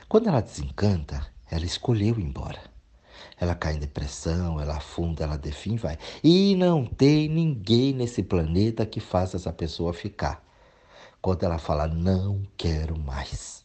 Quando 0.08 0.30
ela 0.30 0.42
desencanta, 0.42 1.28
Ela 1.50 1.66
escolheu 1.66 2.20
ir 2.20 2.24
embora. 2.24 2.77
Ela 3.39 3.53
cai 3.53 3.75
em 3.75 3.79
depressão, 3.79 4.60
ela 4.60 4.77
afunda, 4.77 5.24
ela 5.24 5.38
define, 5.38 5.77
vai. 5.77 5.98
E 6.24 6.56
não 6.56 6.86
tem 6.86 7.29
ninguém 7.29 7.94
nesse 7.94 8.24
planeta 8.24 8.86
que 8.86 9.00
faça 9.00 9.38
essa 9.38 9.53
pessoa 9.53 9.94
ficar. 9.94 10.44
Quando 11.22 11.44
ela 11.44 11.60
fala, 11.60 11.88
não 11.88 12.41
quero 12.58 12.98
mais. 12.98 13.62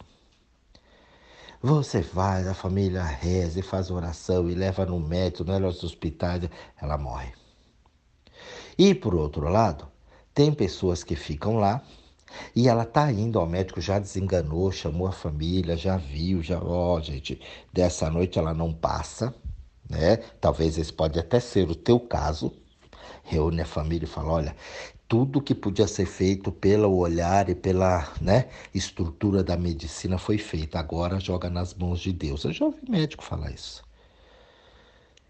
Você 1.62 2.00
vai, 2.02 2.46
a 2.48 2.54
família 2.54 3.04
reza 3.04 3.60
e 3.60 3.62
faz 3.62 3.90
oração 3.90 4.50
e 4.50 4.54
leva 4.54 4.84
no 4.84 4.98
médico, 4.98 5.48
leva 5.50 5.66
aos 5.66 5.82
hospitais, 5.84 6.48
ela 6.80 6.98
morre. 6.98 7.32
E 8.76 8.94
por 8.94 9.14
outro 9.14 9.48
lado, 9.48 9.86
tem 10.34 10.52
pessoas 10.52 11.04
que 11.04 11.14
ficam 11.14 11.56
lá 11.56 11.82
e 12.54 12.68
ela 12.68 12.84
tá 12.84 13.12
indo 13.12 13.38
ao 13.38 13.46
médico, 13.46 13.80
já 13.80 13.98
desenganou, 13.98 14.72
chamou 14.72 15.06
a 15.06 15.12
família, 15.12 15.76
já 15.76 15.96
viu, 15.96 16.42
já, 16.42 16.58
ó, 16.58 16.96
oh, 16.96 17.00
gente, 17.00 17.40
dessa 17.72 18.10
noite 18.10 18.38
ela 18.38 18.52
não 18.52 18.72
passa, 18.72 19.34
né? 19.92 20.16
Talvez 20.40 20.78
esse 20.78 20.92
pode 20.92 21.18
até 21.18 21.38
ser 21.38 21.70
o 21.70 21.74
teu 21.74 22.00
caso. 22.00 22.50
Reúne 23.22 23.60
a 23.60 23.66
família 23.66 24.06
e 24.06 24.08
fala, 24.08 24.32
olha, 24.32 24.56
tudo 25.06 25.42
que 25.42 25.54
podia 25.54 25.86
ser 25.86 26.06
feito 26.06 26.50
pelo 26.50 26.96
olhar 26.96 27.50
e 27.50 27.54
pela 27.54 28.10
né, 28.20 28.48
estrutura 28.74 29.44
da 29.44 29.56
medicina 29.56 30.16
foi 30.16 30.38
feito. 30.38 30.76
Agora 30.76 31.20
joga 31.20 31.50
nas 31.50 31.74
mãos 31.74 32.00
de 32.00 32.12
Deus. 32.12 32.44
Eu 32.44 32.52
já 32.52 32.64
ouvi 32.64 32.80
médico 32.88 33.22
falar 33.22 33.50
isso. 33.50 33.84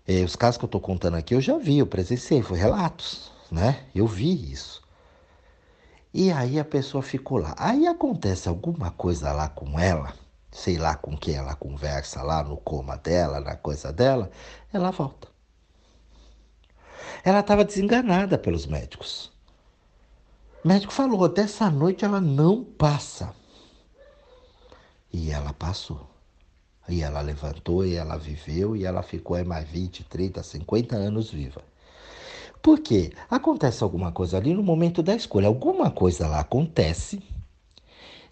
E 0.07 0.23
os 0.23 0.37
casos 0.37 0.59
que 0.59 0.65
eu 0.65 0.69
estou 0.69 0.81
contando 0.81 1.17
aqui 1.17 1.35
eu 1.35 1.41
já 1.41 1.59
vi, 1.59 1.79
eu 1.79 1.87
presenciei, 1.87 2.43
foi 2.43 2.59
relatos, 2.59 3.33
né? 3.51 3.85
Eu 3.95 4.07
vi 4.07 4.53
isso. 4.53 4.83
E 6.15 6.31
aí 6.31 6.59
a 6.59 6.65
pessoa 6.65 7.03
ficou 7.03 7.39
lá. 7.39 7.55
Aí 7.59 7.87
acontece 7.87 8.49
alguma 8.49 8.91
coisa 8.91 9.33
lá 9.33 9.49
com 9.49 9.79
ela, 9.79 10.13
sei 10.53 10.77
lá 10.77 10.95
com 10.95 11.17
quem 11.17 11.35
ela 11.35 11.57
conversa 11.57 12.23
lá 12.23 12.45
no 12.45 12.59
coma 12.59 12.99
dela, 12.99 13.41
na 13.41 13.57
coisa 13.57 13.91
dela, 13.91 14.31
ela 14.73 14.91
volta. 14.91 15.27
Ela 17.25 17.41
estava 17.41 17.65
desenganada 17.65 18.37
pelos 18.37 18.67
médicos. 18.67 19.33
O 20.63 20.69
médico 20.69 20.93
falou: 20.93 21.29
dessa 21.29 21.71
noite 21.71 22.05
ela 22.05 22.21
não 22.21 22.63
passa. 22.63 23.35
E 25.13 25.31
ela 25.31 25.53
passou. 25.53 26.09
E 26.89 27.03
ela 27.03 27.21
levantou 27.21 27.87
e 27.87 27.95
ela 27.95 28.17
viveu 28.17 28.77
e 28.77 28.85
ela 28.85 29.03
ficou 29.03 29.37
aí 29.37 29.45
mais 29.45 29.69
20, 29.69 30.05
30, 30.05 30.43
50 30.43 30.97
anos 30.97 31.31
viva. 31.31 31.63
Por 32.61 32.81
quê? 32.81 33.13
Acontece 33.31 33.83
alguma 33.83 34.13
coisa 34.13 34.37
ali 34.37 34.55
no 34.55 34.63
momento 34.63 35.03
da 35.03 35.15
escolha. 35.15 35.49
Alguma 35.49 35.91
coisa 35.91 36.29
lá 36.29 36.41
acontece. 36.41 37.23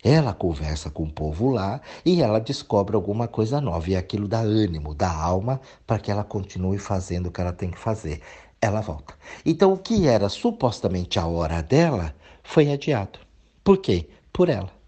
Ela 0.03 0.33
conversa 0.33 0.91
com 0.91 1.05
o 1.05 1.13
povo 1.13 1.51
lá 1.51 1.81
e 2.05 2.23
ela 2.23 2.41
descobre 2.41 2.97
alguma 2.97 3.29
coisa 3.29 3.61
nova. 3.61 3.91
E 3.91 3.97
aquilo 3.97 4.27
dá 4.27 4.41
ânimo, 4.41 4.95
dá 4.95 5.13
alma 5.13 5.61
para 5.87 5.99
que 5.99 6.11
ela 6.11 6.25
continue 6.25 6.79
fazendo 6.79 7.27
o 7.27 7.31
que 7.31 7.41
ela 7.41 7.53
tem 7.53 7.71
que 7.71 7.79
fazer. 7.79 8.21
Ela 8.61 8.81
volta. 8.81 9.15
Então, 9.45 9.73
o 9.73 9.79
que 9.79 10.07
era 10.07 10.29
supostamente 10.29 11.19
a 11.19 11.27
hora 11.27 11.63
dela 11.63 12.15
foi 12.43 12.73
adiado. 12.73 13.19
Por 13.63 13.79
quê? 13.79 14.09
Por 14.33 14.49
ela. 14.49 14.80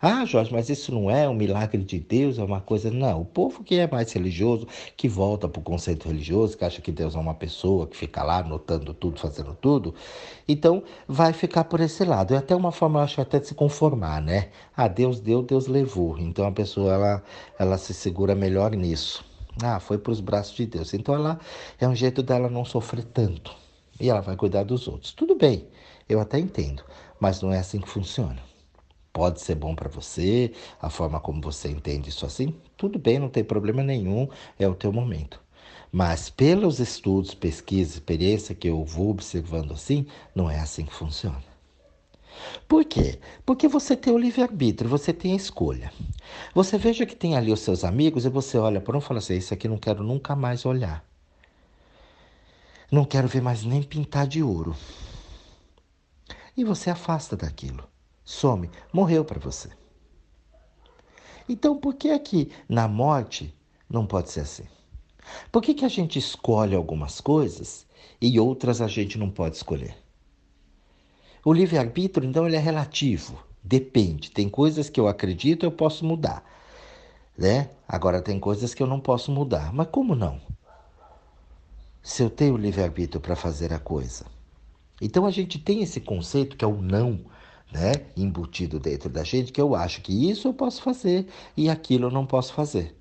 Ah, 0.00 0.24
Jorge, 0.26 0.52
mas 0.52 0.68
isso 0.68 0.92
não 0.92 1.10
é 1.10 1.26
um 1.28 1.34
milagre 1.34 1.82
de 1.82 1.98
Deus, 1.98 2.38
é 2.38 2.44
uma 2.44 2.60
coisa. 2.60 2.90
Não, 2.90 3.22
o 3.22 3.24
povo 3.24 3.64
que 3.64 3.76
é 3.76 3.90
mais 3.90 4.12
religioso, 4.12 4.66
que 4.96 5.08
volta 5.08 5.48
para 5.48 5.60
o 5.60 5.62
conceito 5.62 6.06
religioso, 6.08 6.56
que 6.56 6.64
acha 6.64 6.82
que 6.82 6.92
Deus 6.92 7.14
é 7.14 7.18
uma 7.18 7.34
pessoa 7.34 7.86
que 7.86 7.96
fica 7.96 8.22
lá 8.22 8.38
anotando 8.38 8.92
tudo, 8.92 9.18
fazendo 9.18 9.54
tudo, 9.54 9.94
então 10.46 10.82
vai 11.08 11.32
ficar 11.32 11.64
por 11.64 11.80
esse 11.80 12.04
lado. 12.04 12.34
É 12.34 12.36
até 12.36 12.54
uma 12.54 12.72
forma, 12.72 13.02
acho, 13.02 13.20
até 13.20 13.38
de 13.38 13.46
se 13.48 13.54
conformar, 13.54 14.20
né? 14.20 14.50
Ah, 14.76 14.86
Deus 14.88 15.18
deu, 15.18 15.42
Deus 15.42 15.66
levou. 15.66 16.18
Então 16.18 16.46
a 16.46 16.52
pessoa 16.52 16.92
ela, 16.92 17.22
ela 17.58 17.78
se 17.78 17.94
segura 17.94 18.34
melhor 18.34 18.72
nisso. 18.72 19.24
Ah, 19.62 19.80
foi 19.80 19.96
para 19.96 20.12
os 20.12 20.20
braços 20.20 20.54
de 20.54 20.66
Deus. 20.66 20.92
Então 20.92 21.14
ela 21.14 21.40
é 21.80 21.88
um 21.88 21.94
jeito 21.94 22.22
dela 22.22 22.50
não 22.50 22.64
sofrer 22.64 23.04
tanto. 23.04 23.54
E 23.98 24.10
ela 24.10 24.20
vai 24.20 24.36
cuidar 24.36 24.62
dos 24.64 24.86
outros. 24.88 25.12
Tudo 25.12 25.34
bem, 25.34 25.66
eu 26.06 26.20
até 26.20 26.38
entendo, 26.38 26.82
mas 27.18 27.40
não 27.40 27.50
é 27.50 27.58
assim 27.58 27.80
que 27.80 27.88
funciona. 27.88 28.55
Pode 29.16 29.40
ser 29.40 29.54
bom 29.54 29.74
para 29.74 29.88
você, 29.88 30.52
a 30.78 30.90
forma 30.90 31.18
como 31.18 31.40
você 31.40 31.70
entende 31.70 32.10
isso 32.10 32.26
assim, 32.26 32.54
tudo 32.76 32.98
bem, 32.98 33.18
não 33.18 33.30
tem 33.30 33.42
problema 33.42 33.82
nenhum, 33.82 34.28
é 34.58 34.68
o 34.68 34.74
teu 34.74 34.92
momento. 34.92 35.40
Mas 35.90 36.28
pelos 36.28 36.80
estudos, 36.80 37.32
pesquisa, 37.32 37.94
experiência 37.94 38.54
que 38.54 38.68
eu 38.68 38.84
vou 38.84 39.08
observando 39.08 39.72
assim, 39.72 40.04
não 40.34 40.50
é 40.50 40.60
assim 40.60 40.84
que 40.84 40.92
funciona. 40.92 41.42
Por 42.68 42.84
quê? 42.84 43.18
Porque 43.46 43.66
você 43.66 43.96
tem 43.96 44.12
o 44.12 44.18
livre-arbítrio, 44.18 44.90
você 44.90 45.14
tem 45.14 45.32
a 45.32 45.36
escolha. 45.36 45.90
Você 46.54 46.76
veja 46.76 47.06
que 47.06 47.16
tem 47.16 47.36
ali 47.36 47.50
os 47.50 47.60
seus 47.60 47.84
amigos 47.84 48.26
e 48.26 48.28
você 48.28 48.58
olha 48.58 48.82
para 48.82 48.94
um 48.94 49.00
e 49.00 49.02
fala 49.02 49.20
assim: 49.20 49.38
Isso 49.38 49.54
aqui 49.54 49.66
não 49.66 49.78
quero 49.78 50.04
nunca 50.04 50.36
mais 50.36 50.66
olhar. 50.66 51.02
Não 52.92 53.06
quero 53.06 53.28
ver 53.28 53.40
mais 53.40 53.64
nem 53.64 53.82
pintar 53.82 54.26
de 54.26 54.42
ouro. 54.42 54.76
E 56.54 56.62
você 56.62 56.90
afasta 56.90 57.34
daquilo 57.34 57.95
some, 58.26 58.68
morreu 58.92 59.24
para 59.24 59.38
você. 59.38 59.70
Então, 61.48 61.78
por 61.78 61.94
que 61.94 62.08
é 62.08 62.18
que 62.18 62.50
na 62.68 62.88
morte 62.88 63.54
não 63.88 64.04
pode 64.04 64.30
ser 64.30 64.40
assim? 64.40 64.66
Por 65.52 65.62
que, 65.62 65.74
que 65.74 65.84
a 65.84 65.88
gente 65.88 66.18
escolhe 66.18 66.74
algumas 66.74 67.20
coisas 67.20 67.86
e 68.20 68.38
outras 68.38 68.80
a 68.80 68.88
gente 68.88 69.16
não 69.16 69.30
pode 69.30 69.56
escolher? 69.56 69.96
O 71.44 71.52
livre-arbítrio, 71.52 72.28
então, 72.28 72.46
ele 72.46 72.56
é 72.56 72.60
relativo, 72.60 73.40
depende. 73.62 74.32
Tem 74.32 74.48
coisas 74.48 74.90
que 74.90 74.98
eu 74.98 75.06
acredito 75.06 75.64
eu 75.64 75.70
posso 75.70 76.04
mudar, 76.04 76.44
né? 77.38 77.70
Agora, 77.86 78.20
tem 78.20 78.40
coisas 78.40 78.74
que 78.74 78.82
eu 78.82 78.86
não 78.88 78.98
posso 78.98 79.30
mudar. 79.30 79.72
Mas 79.72 79.86
como 79.88 80.16
não? 80.16 80.40
Se 82.02 82.24
eu 82.24 82.30
tenho 82.30 82.56
livre-arbítrio 82.56 83.20
para 83.20 83.36
fazer 83.36 83.72
a 83.72 83.78
coisa. 83.78 84.26
Então, 85.00 85.26
a 85.26 85.30
gente 85.30 85.60
tem 85.60 85.82
esse 85.82 86.00
conceito 86.00 86.56
que 86.56 86.64
é 86.64 86.68
o 86.68 86.82
não 86.82 87.24
né, 87.70 87.92
embutido 88.16 88.78
dentro 88.78 89.08
da 89.08 89.24
gente 89.24 89.52
que 89.52 89.60
eu 89.60 89.74
acho 89.74 90.00
que 90.00 90.30
isso 90.30 90.48
eu 90.48 90.54
posso 90.54 90.82
fazer 90.82 91.26
e 91.56 91.68
aquilo 91.68 92.06
eu 92.06 92.10
não 92.10 92.26
posso 92.26 92.52
fazer. 92.54 92.96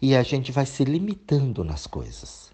E 0.00 0.16
a 0.16 0.22
gente 0.22 0.50
vai 0.50 0.66
se 0.66 0.84
limitando 0.84 1.62
nas 1.62 1.86
coisas. 1.86 2.50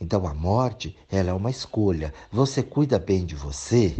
Então 0.00 0.26
a 0.26 0.34
morte, 0.34 0.96
ela 1.10 1.30
é 1.30 1.32
uma 1.32 1.50
escolha. 1.50 2.12
Você 2.30 2.62
cuida 2.62 2.98
bem 2.98 3.24
de 3.24 3.34
você, 3.34 3.94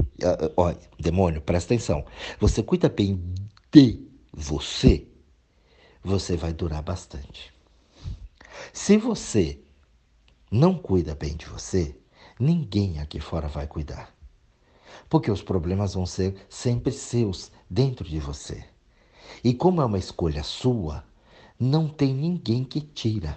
olha, 0.57 0.79
demônio, 0.99 1.43
presta 1.43 1.75
atenção. 1.75 2.05
Você 2.39 2.63
cuida 2.63 2.89
bem 2.89 3.23
de 3.71 4.07
você, 4.33 5.07
você 6.03 6.37
vai 6.37 6.53
durar 6.53 6.83
bastante. 6.83 7.53
Se 8.73 8.97
você 8.97 9.61
não 10.51 10.77
cuida 10.77 11.15
bem 11.15 11.37
de 11.37 11.47
você, 11.47 11.95
ninguém 12.39 12.99
aqui 12.99 13.21
fora 13.21 13.49
vai 13.49 13.67
cuidar 13.67 14.20
porque 15.11 15.31
os 15.31 15.43
problemas 15.43 15.93
vão 15.95 16.07
ser 16.07 16.37
sempre 16.49 16.93
seus 16.93 17.51
dentro 17.69 18.09
de 18.09 18.21
você. 18.21 18.65
E 19.43 19.53
como 19.53 19.83
é 19.83 19.85
uma 19.85 19.99
escolha 19.99 20.45
sua, 20.45 21.05
não 21.59 21.89
tem 21.89 22.15
ninguém 22.15 22.65
que 22.65 22.81
tira. 22.81 23.37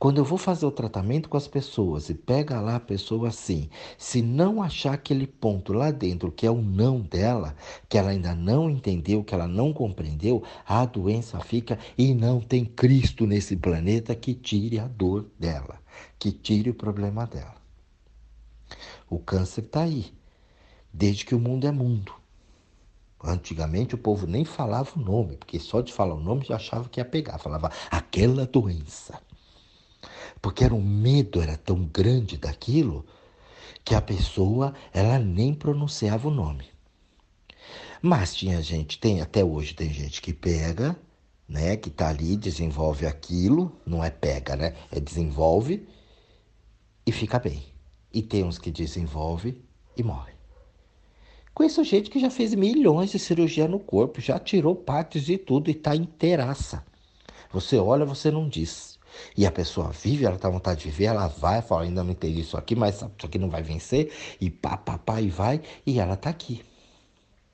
Quando 0.00 0.18
eu 0.18 0.24
vou 0.24 0.38
fazer 0.38 0.66
o 0.66 0.72
tratamento 0.72 1.28
com 1.28 1.36
as 1.36 1.46
pessoas 1.46 2.08
e 2.08 2.14
pega 2.14 2.60
lá 2.60 2.76
a 2.76 2.80
pessoa 2.80 3.28
assim, 3.28 3.68
se 3.96 4.20
não 4.20 4.60
achar 4.60 4.94
aquele 4.94 5.26
ponto 5.26 5.72
lá 5.72 5.92
dentro 5.92 6.32
que 6.32 6.44
é 6.46 6.50
o 6.50 6.60
não 6.60 7.00
dela, 7.00 7.54
que 7.88 7.96
ela 7.96 8.10
ainda 8.10 8.34
não 8.34 8.68
entendeu, 8.68 9.22
que 9.22 9.34
ela 9.34 9.46
não 9.46 9.72
compreendeu, 9.72 10.42
a 10.66 10.84
doença 10.84 11.38
fica 11.38 11.78
e 11.96 12.14
não 12.14 12.40
tem 12.40 12.64
Cristo 12.64 13.26
nesse 13.26 13.54
planeta 13.54 14.14
que 14.16 14.34
tire 14.34 14.80
a 14.80 14.88
dor 14.88 15.26
dela, 15.38 15.78
que 16.18 16.32
tire 16.32 16.70
o 16.70 16.74
problema 16.74 17.26
dela. 17.26 17.54
O 19.08 19.18
câncer 19.18 19.64
está 19.64 19.82
aí, 19.82 20.12
desde 20.92 21.24
que 21.24 21.34
o 21.34 21.40
mundo 21.40 21.66
é 21.66 21.70
mundo. 21.70 22.12
Antigamente 23.24 23.94
o 23.94 23.98
povo 23.98 24.26
nem 24.26 24.44
falava 24.44 24.90
o 24.96 25.00
nome, 25.00 25.36
porque 25.36 25.58
só 25.58 25.80
de 25.80 25.92
falar 25.92 26.14
o 26.14 26.20
nome 26.20 26.44
já 26.44 26.56
achava 26.56 26.88
que 26.88 26.98
ia 26.98 27.04
pegar. 27.04 27.38
Falava 27.38 27.70
aquela 27.90 28.44
doença. 28.44 29.20
Porque 30.40 30.64
era 30.64 30.74
um 30.74 30.82
medo, 30.82 31.40
era 31.40 31.56
tão 31.56 31.84
grande 31.84 32.36
daquilo, 32.36 33.06
que 33.84 33.94
a 33.94 34.00
pessoa 34.00 34.74
ela 34.92 35.18
nem 35.18 35.54
pronunciava 35.54 36.26
o 36.26 36.32
nome. 36.32 36.66
Mas 38.00 38.34
tinha 38.34 38.60
gente, 38.60 38.98
tem 38.98 39.20
até 39.20 39.44
hoje 39.44 39.74
tem 39.74 39.92
gente 39.92 40.20
que 40.20 40.32
pega, 40.32 40.96
né, 41.48 41.76
que 41.76 41.90
tá 41.90 42.08
ali, 42.08 42.36
desenvolve 42.36 43.06
aquilo, 43.06 43.80
não 43.86 44.02
é 44.02 44.10
pega, 44.10 44.56
né? 44.56 44.74
É 44.90 44.98
desenvolve 44.98 45.86
e 47.06 47.12
fica 47.12 47.38
bem. 47.38 47.62
E 48.12 48.20
tem 48.20 48.42
uns 48.42 48.58
que 48.58 48.70
desenvolve 48.70 49.62
e 49.96 50.02
morre. 50.02 50.32
Conheço 51.54 51.84
gente 51.84 52.08
que 52.08 52.18
já 52.18 52.30
fez 52.30 52.54
milhões 52.54 53.10
de 53.10 53.18
cirurgia 53.18 53.68
no 53.68 53.78
corpo, 53.78 54.20
já 54.20 54.38
tirou 54.38 54.74
partes 54.74 55.24
de 55.24 55.36
tudo 55.36 55.68
e 55.68 55.72
está 55.72 55.94
inteiraça. 55.94 56.84
Você 57.52 57.76
olha, 57.76 58.06
você 58.06 58.30
não 58.30 58.48
diz. 58.48 58.98
E 59.36 59.44
a 59.46 59.52
pessoa 59.52 59.90
vive, 59.90 60.24
ela 60.24 60.38
tá 60.38 60.48
vontade 60.48 60.80
de 60.80 60.90
viver, 60.90 61.04
ela 61.04 61.26
vai, 61.26 61.60
fala, 61.60 61.82
ainda 61.82 62.02
não 62.02 62.12
entendi 62.12 62.40
isso 62.40 62.56
aqui, 62.56 62.74
mas 62.74 62.96
isso 62.96 63.06
aqui 63.22 63.38
não 63.38 63.50
vai 63.50 63.62
vencer, 63.62 64.10
e 64.40 64.50
pá, 64.50 64.76
pá, 64.76 64.96
pá, 64.96 65.20
e 65.20 65.28
vai, 65.28 65.60
e 65.86 66.00
ela 66.00 66.16
tá 66.16 66.30
aqui. 66.30 66.64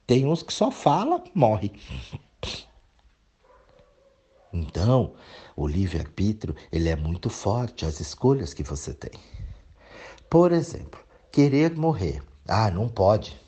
Tem 0.06 0.24
uns 0.24 0.42
que 0.42 0.52
só 0.52 0.70
fala, 0.70 1.22
morre. 1.34 1.72
Então, 4.52 5.14
o 5.56 5.66
livre-arbítrio, 5.66 6.54
ele 6.72 6.88
é 6.88 6.96
muito 6.96 7.28
forte, 7.28 7.84
as 7.84 8.00
escolhas 8.00 8.54
que 8.54 8.62
você 8.62 8.94
tem. 8.94 9.10
Por 10.30 10.52
exemplo, 10.52 11.00
querer 11.30 11.76
morrer. 11.76 12.22
Ah, 12.46 12.70
não 12.70 12.88
pode. 12.88 13.38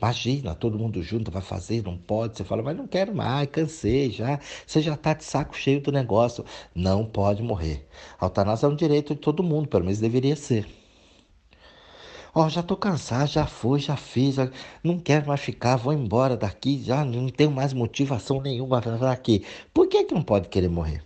Imagina, 0.00 0.54
todo 0.54 0.78
mundo 0.78 1.02
junto 1.02 1.30
vai 1.30 1.42
fazer, 1.42 1.82
não 1.82 1.96
pode. 1.96 2.36
Você 2.36 2.44
fala, 2.44 2.62
mas 2.62 2.76
não 2.76 2.86
quero 2.86 3.14
mais, 3.14 3.48
cansei 3.50 4.10
já. 4.10 4.38
Você 4.66 4.80
já 4.82 4.94
está 4.94 5.14
de 5.14 5.24
saco 5.24 5.56
cheio 5.56 5.80
do 5.80 5.90
negócio. 5.92 6.44
Não 6.74 7.04
pode 7.04 7.42
morrer. 7.42 7.86
A 8.20 8.30
é 8.62 8.66
um 8.66 8.76
direito 8.76 9.14
de 9.14 9.20
todo 9.20 9.42
mundo, 9.42 9.68
pelo 9.68 9.84
menos 9.84 10.00
deveria 10.00 10.36
ser. 10.36 10.66
Ó, 12.34 12.44
oh, 12.44 12.48
já 12.50 12.62
tô 12.62 12.76
cansado, 12.76 13.28
já 13.28 13.46
fui, 13.46 13.80
já 13.80 13.96
fiz, 13.96 14.34
já... 14.34 14.50
não 14.84 14.98
quero 14.98 15.26
mais 15.26 15.40
ficar, 15.40 15.76
vou 15.76 15.92
embora 15.92 16.36
daqui, 16.36 16.82
já 16.82 17.02
não 17.02 17.28
tenho 17.30 17.50
mais 17.50 17.72
motivação 17.72 18.42
nenhuma 18.42 18.82
para 18.82 19.10
aqui. 19.10 19.42
Por 19.72 19.88
que, 19.88 20.04
que 20.04 20.14
não 20.14 20.22
pode 20.22 20.48
querer 20.48 20.68
morrer? 20.68 21.05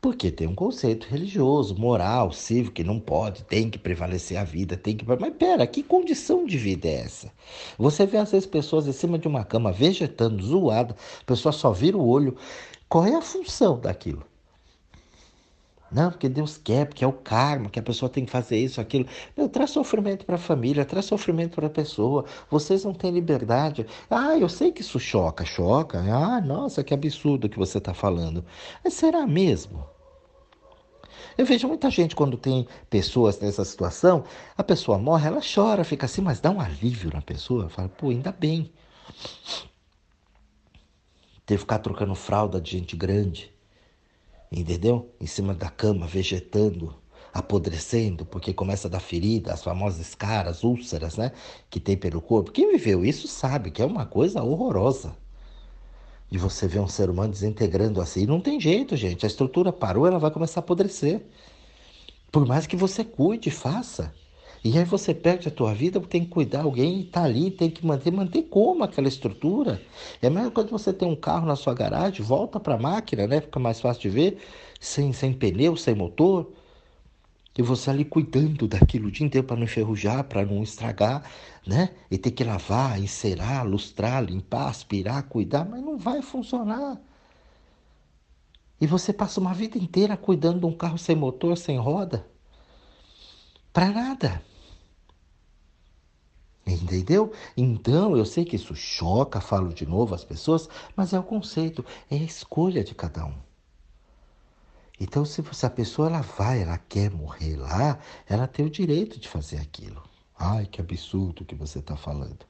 Porque 0.00 0.30
tem 0.30 0.46
um 0.46 0.54
conceito 0.54 1.06
religioso, 1.06 1.76
moral, 1.76 2.32
cívico, 2.32 2.76
que 2.76 2.84
não 2.84 2.98
pode, 2.98 3.44
tem 3.44 3.68
que 3.68 3.78
prevalecer 3.78 4.38
a 4.38 4.44
vida, 4.44 4.76
tem 4.76 4.96
que. 4.96 5.04
Mas 5.06 5.34
pera, 5.34 5.66
que 5.66 5.82
condição 5.82 6.46
de 6.46 6.56
vida 6.56 6.88
é 6.88 7.00
essa? 7.02 7.30
Você 7.78 8.06
vê 8.06 8.16
às 8.16 8.30
vezes 8.30 8.46
pessoas 8.46 8.86
em 8.86 8.92
cima 8.92 9.18
de 9.18 9.28
uma 9.28 9.44
cama 9.44 9.70
vegetando, 9.70 10.42
zoada, 10.42 10.96
a 11.20 11.24
pessoa 11.24 11.52
só 11.52 11.70
vira 11.70 11.98
o 11.98 12.06
olho. 12.08 12.34
Qual 12.88 13.04
é 13.04 13.14
a 13.14 13.20
função 13.22 13.78
daquilo? 13.78 14.24
Não, 15.92 16.10
porque 16.10 16.28
Deus 16.28 16.56
quer, 16.56 16.86
porque 16.86 17.04
é 17.04 17.06
o 17.06 17.12
karma, 17.12 17.68
que 17.68 17.78
a 17.78 17.82
pessoa 17.82 18.08
tem 18.08 18.24
que 18.24 18.30
fazer 18.30 18.58
isso, 18.58 18.80
aquilo. 18.80 19.06
Meu, 19.36 19.48
traz 19.48 19.70
sofrimento 19.70 20.24
para 20.24 20.36
a 20.36 20.38
família, 20.38 20.84
traz 20.84 21.06
sofrimento 21.06 21.56
para 21.56 21.66
a 21.66 21.70
pessoa. 21.70 22.24
Vocês 22.48 22.84
não 22.84 22.94
têm 22.94 23.10
liberdade. 23.10 23.84
Ah, 24.08 24.36
eu 24.38 24.48
sei 24.48 24.70
que 24.70 24.82
isso 24.82 25.00
choca, 25.00 25.44
choca. 25.44 25.98
Ah, 25.98 26.40
nossa, 26.40 26.84
que 26.84 26.94
absurdo 26.94 27.48
que 27.48 27.58
você 27.58 27.78
está 27.78 27.92
falando. 27.92 28.44
Mas 28.84 28.94
será 28.94 29.26
mesmo? 29.26 29.84
Eu 31.36 31.44
vejo 31.44 31.66
muita 31.66 31.90
gente 31.90 32.14
quando 32.14 32.36
tem 32.36 32.68
pessoas 32.88 33.40
nessa 33.40 33.64
situação, 33.64 34.24
a 34.56 34.62
pessoa 34.62 34.98
morre, 34.98 35.26
ela 35.26 35.40
chora, 35.42 35.84
fica 35.84 36.06
assim, 36.06 36.20
mas 36.20 36.40
dá 36.40 36.50
um 36.50 36.60
alívio 36.60 37.10
na 37.12 37.22
pessoa. 37.22 37.68
Fala, 37.68 37.88
pô, 37.88 38.10
ainda 38.10 38.30
bem. 38.30 38.70
Ter 41.46 41.54
que 41.54 41.58
ficar 41.58 41.78
trocando 41.80 42.14
fralda 42.14 42.60
de 42.60 42.70
gente 42.70 42.94
grande 42.94 43.49
entendeu? 44.50 45.14
Em 45.20 45.26
cima 45.26 45.54
da 45.54 45.68
cama, 45.68 46.06
vegetando, 46.06 46.94
apodrecendo, 47.32 48.26
porque 48.26 48.52
começa 48.52 48.88
a 48.88 48.90
dar 48.90 49.00
ferida, 49.00 49.52
as 49.52 49.62
famosas 49.62 50.14
caras, 50.14 50.64
úlceras, 50.64 51.16
né? 51.16 51.32
Que 51.68 51.78
tem 51.78 51.96
pelo 51.96 52.20
corpo. 52.20 52.50
Quem 52.50 52.70
viveu 52.72 53.04
isso 53.04 53.28
sabe 53.28 53.70
que 53.70 53.82
é 53.82 53.84
uma 53.86 54.06
coisa 54.06 54.42
horrorosa. 54.42 55.16
De 56.30 56.38
você 56.38 56.66
ver 56.68 56.80
um 56.80 56.88
ser 56.88 57.10
humano 57.10 57.32
desintegrando 57.32 58.00
assim. 58.00 58.26
Não 58.26 58.40
tem 58.40 58.60
jeito, 58.60 58.96
gente. 58.96 59.26
A 59.26 59.28
estrutura 59.28 59.72
parou, 59.72 60.06
ela 60.06 60.18
vai 60.18 60.30
começar 60.30 60.60
a 60.60 60.62
apodrecer. 60.62 61.26
Por 62.30 62.46
mais 62.46 62.66
que 62.66 62.76
você 62.76 63.04
cuide, 63.04 63.50
faça. 63.50 64.14
E 64.62 64.76
aí 64.76 64.84
você 64.84 65.14
perde 65.14 65.48
a 65.48 65.50
tua 65.50 65.72
vida, 65.72 65.98
tem 66.00 66.22
que 66.22 66.30
cuidar 66.30 66.62
alguém, 66.62 67.00
está 67.00 67.24
ali, 67.24 67.50
tem 67.50 67.70
que 67.70 67.84
manter, 67.84 68.10
manter 68.12 68.42
como 68.42 68.84
aquela 68.84 69.08
estrutura. 69.08 69.80
É 70.20 70.28
coisa 70.50 70.66
que 70.66 70.72
você 70.72 70.92
tem 70.92 71.08
um 71.08 71.16
carro 71.16 71.46
na 71.46 71.56
sua 71.56 71.72
garagem, 71.72 72.22
volta 72.22 72.60
para 72.60 72.74
a 72.74 72.78
máquina, 72.78 73.26
né? 73.26 73.40
Fica 73.40 73.58
mais 73.58 73.80
fácil 73.80 74.02
de 74.02 74.10
ver, 74.10 74.38
sem, 74.78 75.14
sem 75.14 75.32
pneu, 75.32 75.76
sem 75.76 75.94
motor. 75.94 76.52
E 77.56 77.62
você 77.62 77.90
ali 77.90 78.04
cuidando 78.04 78.68
daquilo 78.68 79.08
o 79.08 79.10
dia 79.10 79.26
inteiro 79.26 79.46
para 79.46 79.56
não 79.56 79.64
enferrujar, 79.64 80.24
para 80.24 80.44
não 80.44 80.62
estragar, 80.62 81.24
né? 81.66 81.90
E 82.10 82.18
ter 82.18 82.30
que 82.30 82.44
lavar, 82.44 83.00
encerar, 83.00 83.66
lustrar, 83.66 84.22
limpar, 84.22 84.68
aspirar, 84.68 85.22
cuidar, 85.22 85.64
mas 85.64 85.82
não 85.82 85.96
vai 85.96 86.20
funcionar. 86.20 87.00
E 88.78 88.86
você 88.86 89.12
passa 89.12 89.40
uma 89.40 89.54
vida 89.54 89.78
inteira 89.78 90.16
cuidando 90.18 90.60
de 90.60 90.66
um 90.66 90.72
carro 90.72 90.98
sem 90.98 91.16
motor, 91.16 91.56
sem 91.56 91.78
roda. 91.78 92.26
Para 93.72 93.90
nada. 93.90 94.49
Entendeu? 96.72 97.32
Então, 97.56 98.16
eu 98.16 98.24
sei 98.24 98.44
que 98.44 98.56
isso 98.56 98.74
choca, 98.74 99.40
falo 99.40 99.72
de 99.72 99.86
novo 99.86 100.14
as 100.14 100.24
pessoas, 100.24 100.68
mas 100.94 101.12
é 101.12 101.18
o 101.18 101.22
conceito, 101.22 101.84
é 102.10 102.16
a 102.16 102.22
escolha 102.22 102.84
de 102.84 102.94
cada 102.94 103.24
um. 103.24 103.34
Então, 104.98 105.24
se, 105.24 105.42
se 105.52 105.66
a 105.66 105.70
pessoa 105.70 106.08
ela 106.08 106.20
vai, 106.20 106.62
ela 106.62 106.76
quer 106.76 107.10
morrer 107.10 107.56
lá, 107.56 107.98
ela 108.28 108.46
tem 108.46 108.66
o 108.66 108.70
direito 108.70 109.18
de 109.18 109.28
fazer 109.28 109.56
aquilo. 109.56 110.02
Ai, 110.38 110.66
que 110.66 110.80
absurdo 110.80 111.44
que 111.44 111.54
você 111.54 111.78
está 111.78 111.96
falando. 111.96 112.46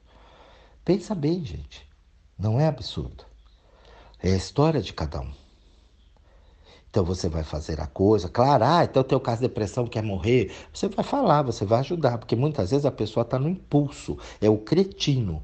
Pensa 0.83 1.15
bem, 1.15 1.43
gente. 1.45 1.87
Não 2.37 2.59
é 2.59 2.67
absurdo. 2.67 3.25
É 4.19 4.33
a 4.33 4.37
história 4.37 4.81
de 4.81 4.93
cada 4.93 5.21
um. 5.21 5.33
Então 6.91 7.05
você 7.05 7.29
vai 7.29 7.41
fazer 7.41 7.79
a 7.79 7.87
coisa, 7.87 8.27
claro, 8.27 8.65
ah, 8.65 8.83
então 8.83 9.01
tem 9.01 9.17
o 9.17 9.21
caso 9.21 9.41
de 9.41 9.47
depressão, 9.47 9.87
quer 9.87 10.03
morrer. 10.03 10.51
Você 10.73 10.89
vai 10.89 11.05
falar, 11.05 11.41
você 11.41 11.63
vai 11.63 11.79
ajudar, 11.79 12.17
porque 12.17 12.35
muitas 12.35 12.71
vezes 12.71 12.85
a 12.85 12.91
pessoa 12.91 13.23
está 13.23 13.39
no 13.39 13.47
impulso, 13.47 14.17
é 14.41 14.49
o 14.49 14.57
cretino. 14.57 15.41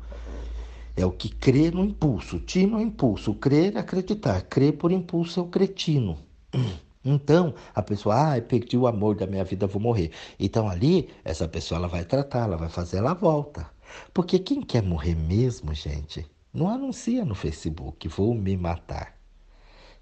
É 0.98 1.06
o 1.06 1.12
que 1.12 1.30
crê 1.30 1.70
no 1.70 1.86
impulso. 1.86 2.40
Tino 2.40 2.80
é 2.80 2.82
impulso. 2.82 3.36
Crer 3.36 3.76
é 3.76 3.80
acreditar. 3.80 4.42
Crer 4.42 4.74
por 4.74 4.92
impulso 4.92 5.40
é 5.40 5.44
o 5.44 5.48
cretino. 5.48 6.18
Então, 7.06 7.54
a 7.74 7.82
pessoa, 7.82 8.32
ah, 8.32 8.38
eu 8.38 8.42
perdi 8.42 8.76
o 8.76 8.86
amor 8.86 9.16
da 9.16 9.26
minha 9.26 9.44
vida, 9.46 9.66
vou 9.66 9.82
morrer. 9.82 10.12
Então, 10.38 10.68
ali, 10.68 11.08
essa 11.24 11.48
pessoa 11.48 11.78
ela 11.78 11.88
vai 11.88 12.04
tratar, 12.04 12.44
ela 12.44 12.58
vai 12.58 12.68
fazer, 12.68 12.98
ela 12.98 13.14
volta. 13.14 13.66
Porque 14.14 14.38
quem 14.38 14.62
quer 14.62 14.84
morrer 14.84 15.16
mesmo, 15.16 15.74
gente, 15.74 16.26
não 16.54 16.68
anuncia 16.68 17.24
no 17.24 17.34
Facebook, 17.34 18.10
vou 18.10 18.36
me 18.36 18.58
matar. 18.58 19.16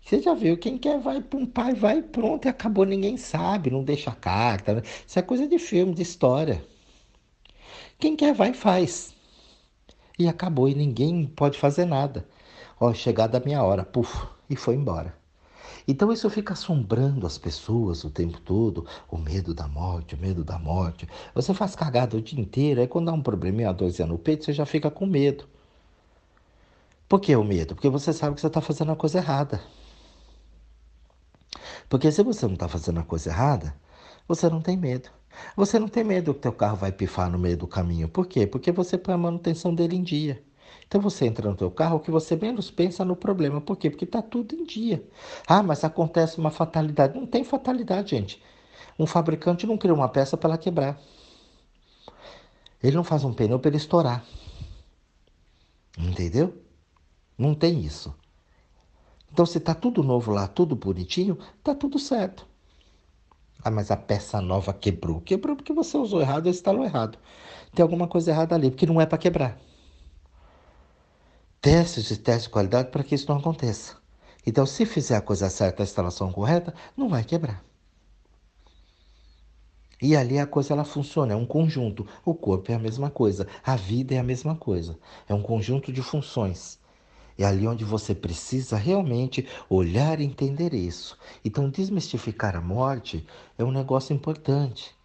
Você 0.05 0.21
já 0.21 0.35
viu, 0.35 0.55
quem 0.55 0.77
quer 0.77 0.99
vai 0.99 1.19
para 1.19 1.39
um 1.39 1.47
pai, 1.47 1.73
vai 1.73 1.99
pronto 1.99 2.45
e 2.45 2.49
acabou, 2.49 2.85
ninguém 2.85 3.17
sabe, 3.17 3.71
não 3.71 3.83
deixa 3.83 4.11
carta. 4.11 4.75
Né? 4.75 4.81
Isso 5.05 5.17
é 5.17 5.21
coisa 5.23 5.47
de 5.47 5.57
filme, 5.57 5.95
de 5.95 6.03
história. 6.03 6.63
Quem 7.97 8.15
quer 8.15 8.31
vai 8.31 8.53
faz. 8.53 9.15
E 10.19 10.27
acabou, 10.27 10.69
e 10.69 10.75
ninguém 10.75 11.25
pode 11.25 11.57
fazer 11.57 11.85
nada. 11.85 12.23
Ó, 12.79 12.93
chegada 12.93 13.39
a 13.39 13.41
minha 13.43 13.63
hora, 13.63 13.83
puf, 13.83 14.27
e 14.47 14.55
foi 14.55 14.75
embora. 14.75 15.17
Então 15.87 16.13
isso 16.13 16.29
fica 16.29 16.53
assombrando 16.53 17.25
as 17.25 17.39
pessoas 17.39 18.03
o 18.03 18.11
tempo 18.11 18.39
todo, 18.39 18.85
o 19.09 19.17
medo 19.17 19.55
da 19.55 19.67
morte, 19.67 20.13
o 20.13 20.19
medo 20.19 20.43
da 20.43 20.59
morte. 20.59 21.07
Você 21.33 21.51
faz 21.51 21.75
cagada 21.75 22.15
o 22.15 22.21
dia 22.21 22.39
inteiro, 22.39 22.79
aí 22.79 22.87
quando 22.87 23.07
dá 23.07 23.13
um 23.13 23.23
probleminha, 23.23 23.69
a 23.69 23.73
dorzinha 23.73 24.07
no 24.07 24.19
peito, 24.19 24.45
você 24.45 24.53
já 24.53 24.67
fica 24.67 24.91
com 24.91 25.07
medo. 25.07 25.47
Por 27.09 27.19
que 27.19 27.35
o 27.35 27.43
medo? 27.43 27.73
Porque 27.73 27.89
você 27.89 28.13
sabe 28.13 28.35
que 28.35 28.41
você 28.41 28.47
está 28.47 28.61
fazendo 28.61 28.91
a 28.91 28.95
coisa 28.95 29.17
errada. 29.17 29.59
Porque 31.89 32.11
se 32.11 32.23
você 32.23 32.45
não 32.45 32.53
está 32.55 32.67
fazendo 32.67 32.99
a 32.99 33.03
coisa 33.03 33.29
errada, 33.29 33.75
você 34.27 34.49
não 34.49 34.61
tem 34.61 34.77
medo. 34.77 35.09
Você 35.55 35.77
não 35.79 35.87
tem 35.87 36.03
medo 36.03 36.33
que 36.33 36.41
teu 36.41 36.53
carro 36.53 36.77
vai 36.77 36.91
pifar 36.91 37.29
no 37.29 37.37
meio 37.37 37.57
do 37.57 37.67
caminho. 37.67 38.07
Por 38.07 38.25
quê? 38.25 38.47
Porque 38.47 38.71
você 38.71 38.97
põe 38.97 39.13
a 39.13 39.17
manutenção 39.17 39.73
dele 39.73 39.95
em 39.95 40.03
dia. 40.03 40.43
Então 40.87 41.01
você 41.01 41.25
entra 41.25 41.49
no 41.49 41.55
teu 41.55 41.71
carro, 41.71 41.97
o 41.97 41.99
que 41.99 42.11
você 42.11 42.35
menos 42.35 42.69
pensa 42.71 43.03
no 43.03 43.15
problema. 43.15 43.59
Por 43.59 43.75
quê? 43.75 43.89
Porque 43.89 44.05
está 44.05 44.21
tudo 44.21 44.55
em 44.55 44.63
dia. 44.63 45.03
Ah, 45.47 45.63
mas 45.63 45.83
acontece 45.83 46.37
uma 46.37 46.51
fatalidade. 46.51 47.17
Não 47.17 47.25
tem 47.25 47.43
fatalidade, 47.43 48.11
gente. 48.11 48.41
Um 48.97 49.05
fabricante 49.05 49.67
não 49.67 49.77
cria 49.77 49.93
uma 49.93 50.07
peça 50.07 50.37
para 50.37 50.49
ela 50.51 50.57
quebrar. 50.57 50.99
Ele 52.81 52.95
não 52.95 53.03
faz 53.03 53.23
um 53.23 53.33
pneu 53.33 53.59
para 53.59 53.69
ele 53.69 53.77
estourar. 53.77 54.23
Entendeu? 55.97 56.55
Não 57.37 57.53
tem 57.53 57.79
isso. 57.79 58.15
Então, 59.35 59.45
se 59.45 59.57
está 59.57 59.75
tudo 59.75 60.01
novo 60.01 60.31
lá, 60.31 60.47
tudo 60.47 60.77
bonitinho, 60.77 61.37
está 61.57 61.75
tudo 61.75 61.99
certo. 61.99 62.47
Ah, 63.61 63.69
mas 63.69 63.91
a 63.91 63.97
peça 63.97 64.39
nova 64.39 64.73
quebrou. 64.73 65.19
Quebrou 65.19 65.57
porque 65.57 65.73
você 65.73 65.97
usou 65.97 66.21
errado 66.21 66.45
ou 66.45 66.51
instalou 66.51 66.85
errado. 66.85 67.17
Tem 67.73 67.83
alguma 67.83 68.07
coisa 68.07 68.31
errada 68.31 68.55
ali, 68.55 68.71
porque 68.71 68.85
não 68.85 69.01
é 69.01 69.05
para 69.05 69.17
quebrar. 69.17 69.59
Testes 71.59 72.09
e 72.11 72.15
testes 72.15 72.43
de 72.45 72.49
qualidade 72.51 72.91
para 72.91 73.03
que 73.03 73.13
isso 73.13 73.27
não 73.27 73.37
aconteça. 73.37 73.97
Então, 74.47 74.65
se 74.65 74.85
fizer 74.85 75.17
a 75.17 75.21
coisa 75.21 75.49
certa, 75.49 75.83
a 75.83 75.85
instalação 75.85 76.31
correta, 76.31 76.73
não 76.95 77.09
vai 77.09 77.25
quebrar. 77.25 77.61
E 80.01 80.15
ali 80.15 80.39
a 80.39 80.47
coisa 80.47 80.73
ela 80.73 80.85
funciona, 80.85 81.33
é 81.33 81.35
um 81.35 81.45
conjunto. 81.45 82.07
O 82.23 82.33
corpo 82.33 82.71
é 82.71 82.75
a 82.75 82.79
mesma 82.79 83.09
coisa, 83.09 83.45
a 83.61 83.75
vida 83.75 84.15
é 84.15 84.17
a 84.17 84.23
mesma 84.23 84.55
coisa. 84.55 84.97
É 85.27 85.33
um 85.33 85.41
conjunto 85.41 85.91
de 85.91 86.01
funções. 86.01 86.79
É 87.37 87.43
ali 87.45 87.67
onde 87.67 87.83
você 87.83 88.15
precisa 88.15 88.77
realmente 88.77 89.47
olhar 89.69 90.19
e 90.19 90.23
entender 90.23 90.73
isso. 90.73 91.17
Então, 91.43 91.69
desmistificar 91.69 92.55
a 92.55 92.61
morte 92.61 93.25
é 93.57 93.63
um 93.63 93.71
negócio 93.71 94.13
importante. 94.15 94.95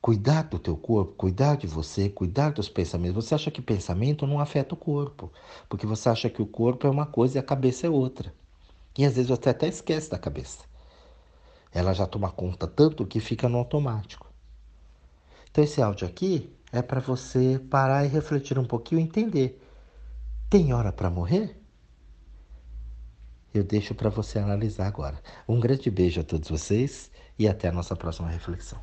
Cuidar 0.00 0.44
do 0.44 0.58
teu 0.58 0.78
corpo, 0.78 1.12
cuidar 1.12 1.56
de 1.56 1.66
você, 1.66 2.08
cuidar 2.08 2.52
dos 2.52 2.70
pensamentos. 2.70 3.22
Você 3.22 3.34
acha 3.34 3.50
que 3.50 3.60
pensamento 3.60 4.26
não 4.26 4.40
afeta 4.40 4.74
o 4.74 4.78
corpo, 4.78 5.30
porque 5.68 5.86
você 5.86 6.08
acha 6.08 6.30
que 6.30 6.40
o 6.40 6.46
corpo 6.46 6.86
é 6.86 6.90
uma 6.90 7.04
coisa 7.04 7.36
e 7.36 7.38
a 7.38 7.42
cabeça 7.42 7.86
é 7.86 7.90
outra. 7.90 8.32
E 8.96 9.04
às 9.04 9.16
vezes 9.16 9.28
você 9.28 9.50
até 9.50 9.68
esquece 9.68 10.10
da 10.10 10.18
cabeça. 10.18 10.64
Ela 11.72 11.92
já 11.92 12.06
toma 12.06 12.30
conta 12.30 12.66
tanto 12.66 13.06
que 13.06 13.20
fica 13.20 13.46
no 13.46 13.58
automático. 13.58 14.26
Então 15.50 15.62
esse 15.62 15.82
áudio 15.82 16.06
aqui 16.06 16.50
é 16.72 16.80
para 16.80 17.00
você 17.00 17.60
parar 17.70 18.04
e 18.04 18.08
refletir 18.08 18.58
um 18.58 18.64
pouquinho 18.64 19.00
e 19.00 19.04
entender 19.04 19.60
tem 20.50 20.72
hora 20.72 20.92
para 20.92 21.08
morrer? 21.08 21.56
Eu 23.54 23.62
deixo 23.62 23.94
para 23.94 24.10
você 24.10 24.40
analisar 24.40 24.88
agora. 24.88 25.22
Um 25.48 25.60
grande 25.60 25.88
beijo 25.90 26.20
a 26.20 26.24
todos 26.24 26.50
vocês 26.50 27.10
e 27.38 27.46
até 27.48 27.68
a 27.68 27.72
nossa 27.72 27.94
próxima 27.94 28.28
reflexão. 28.28 28.80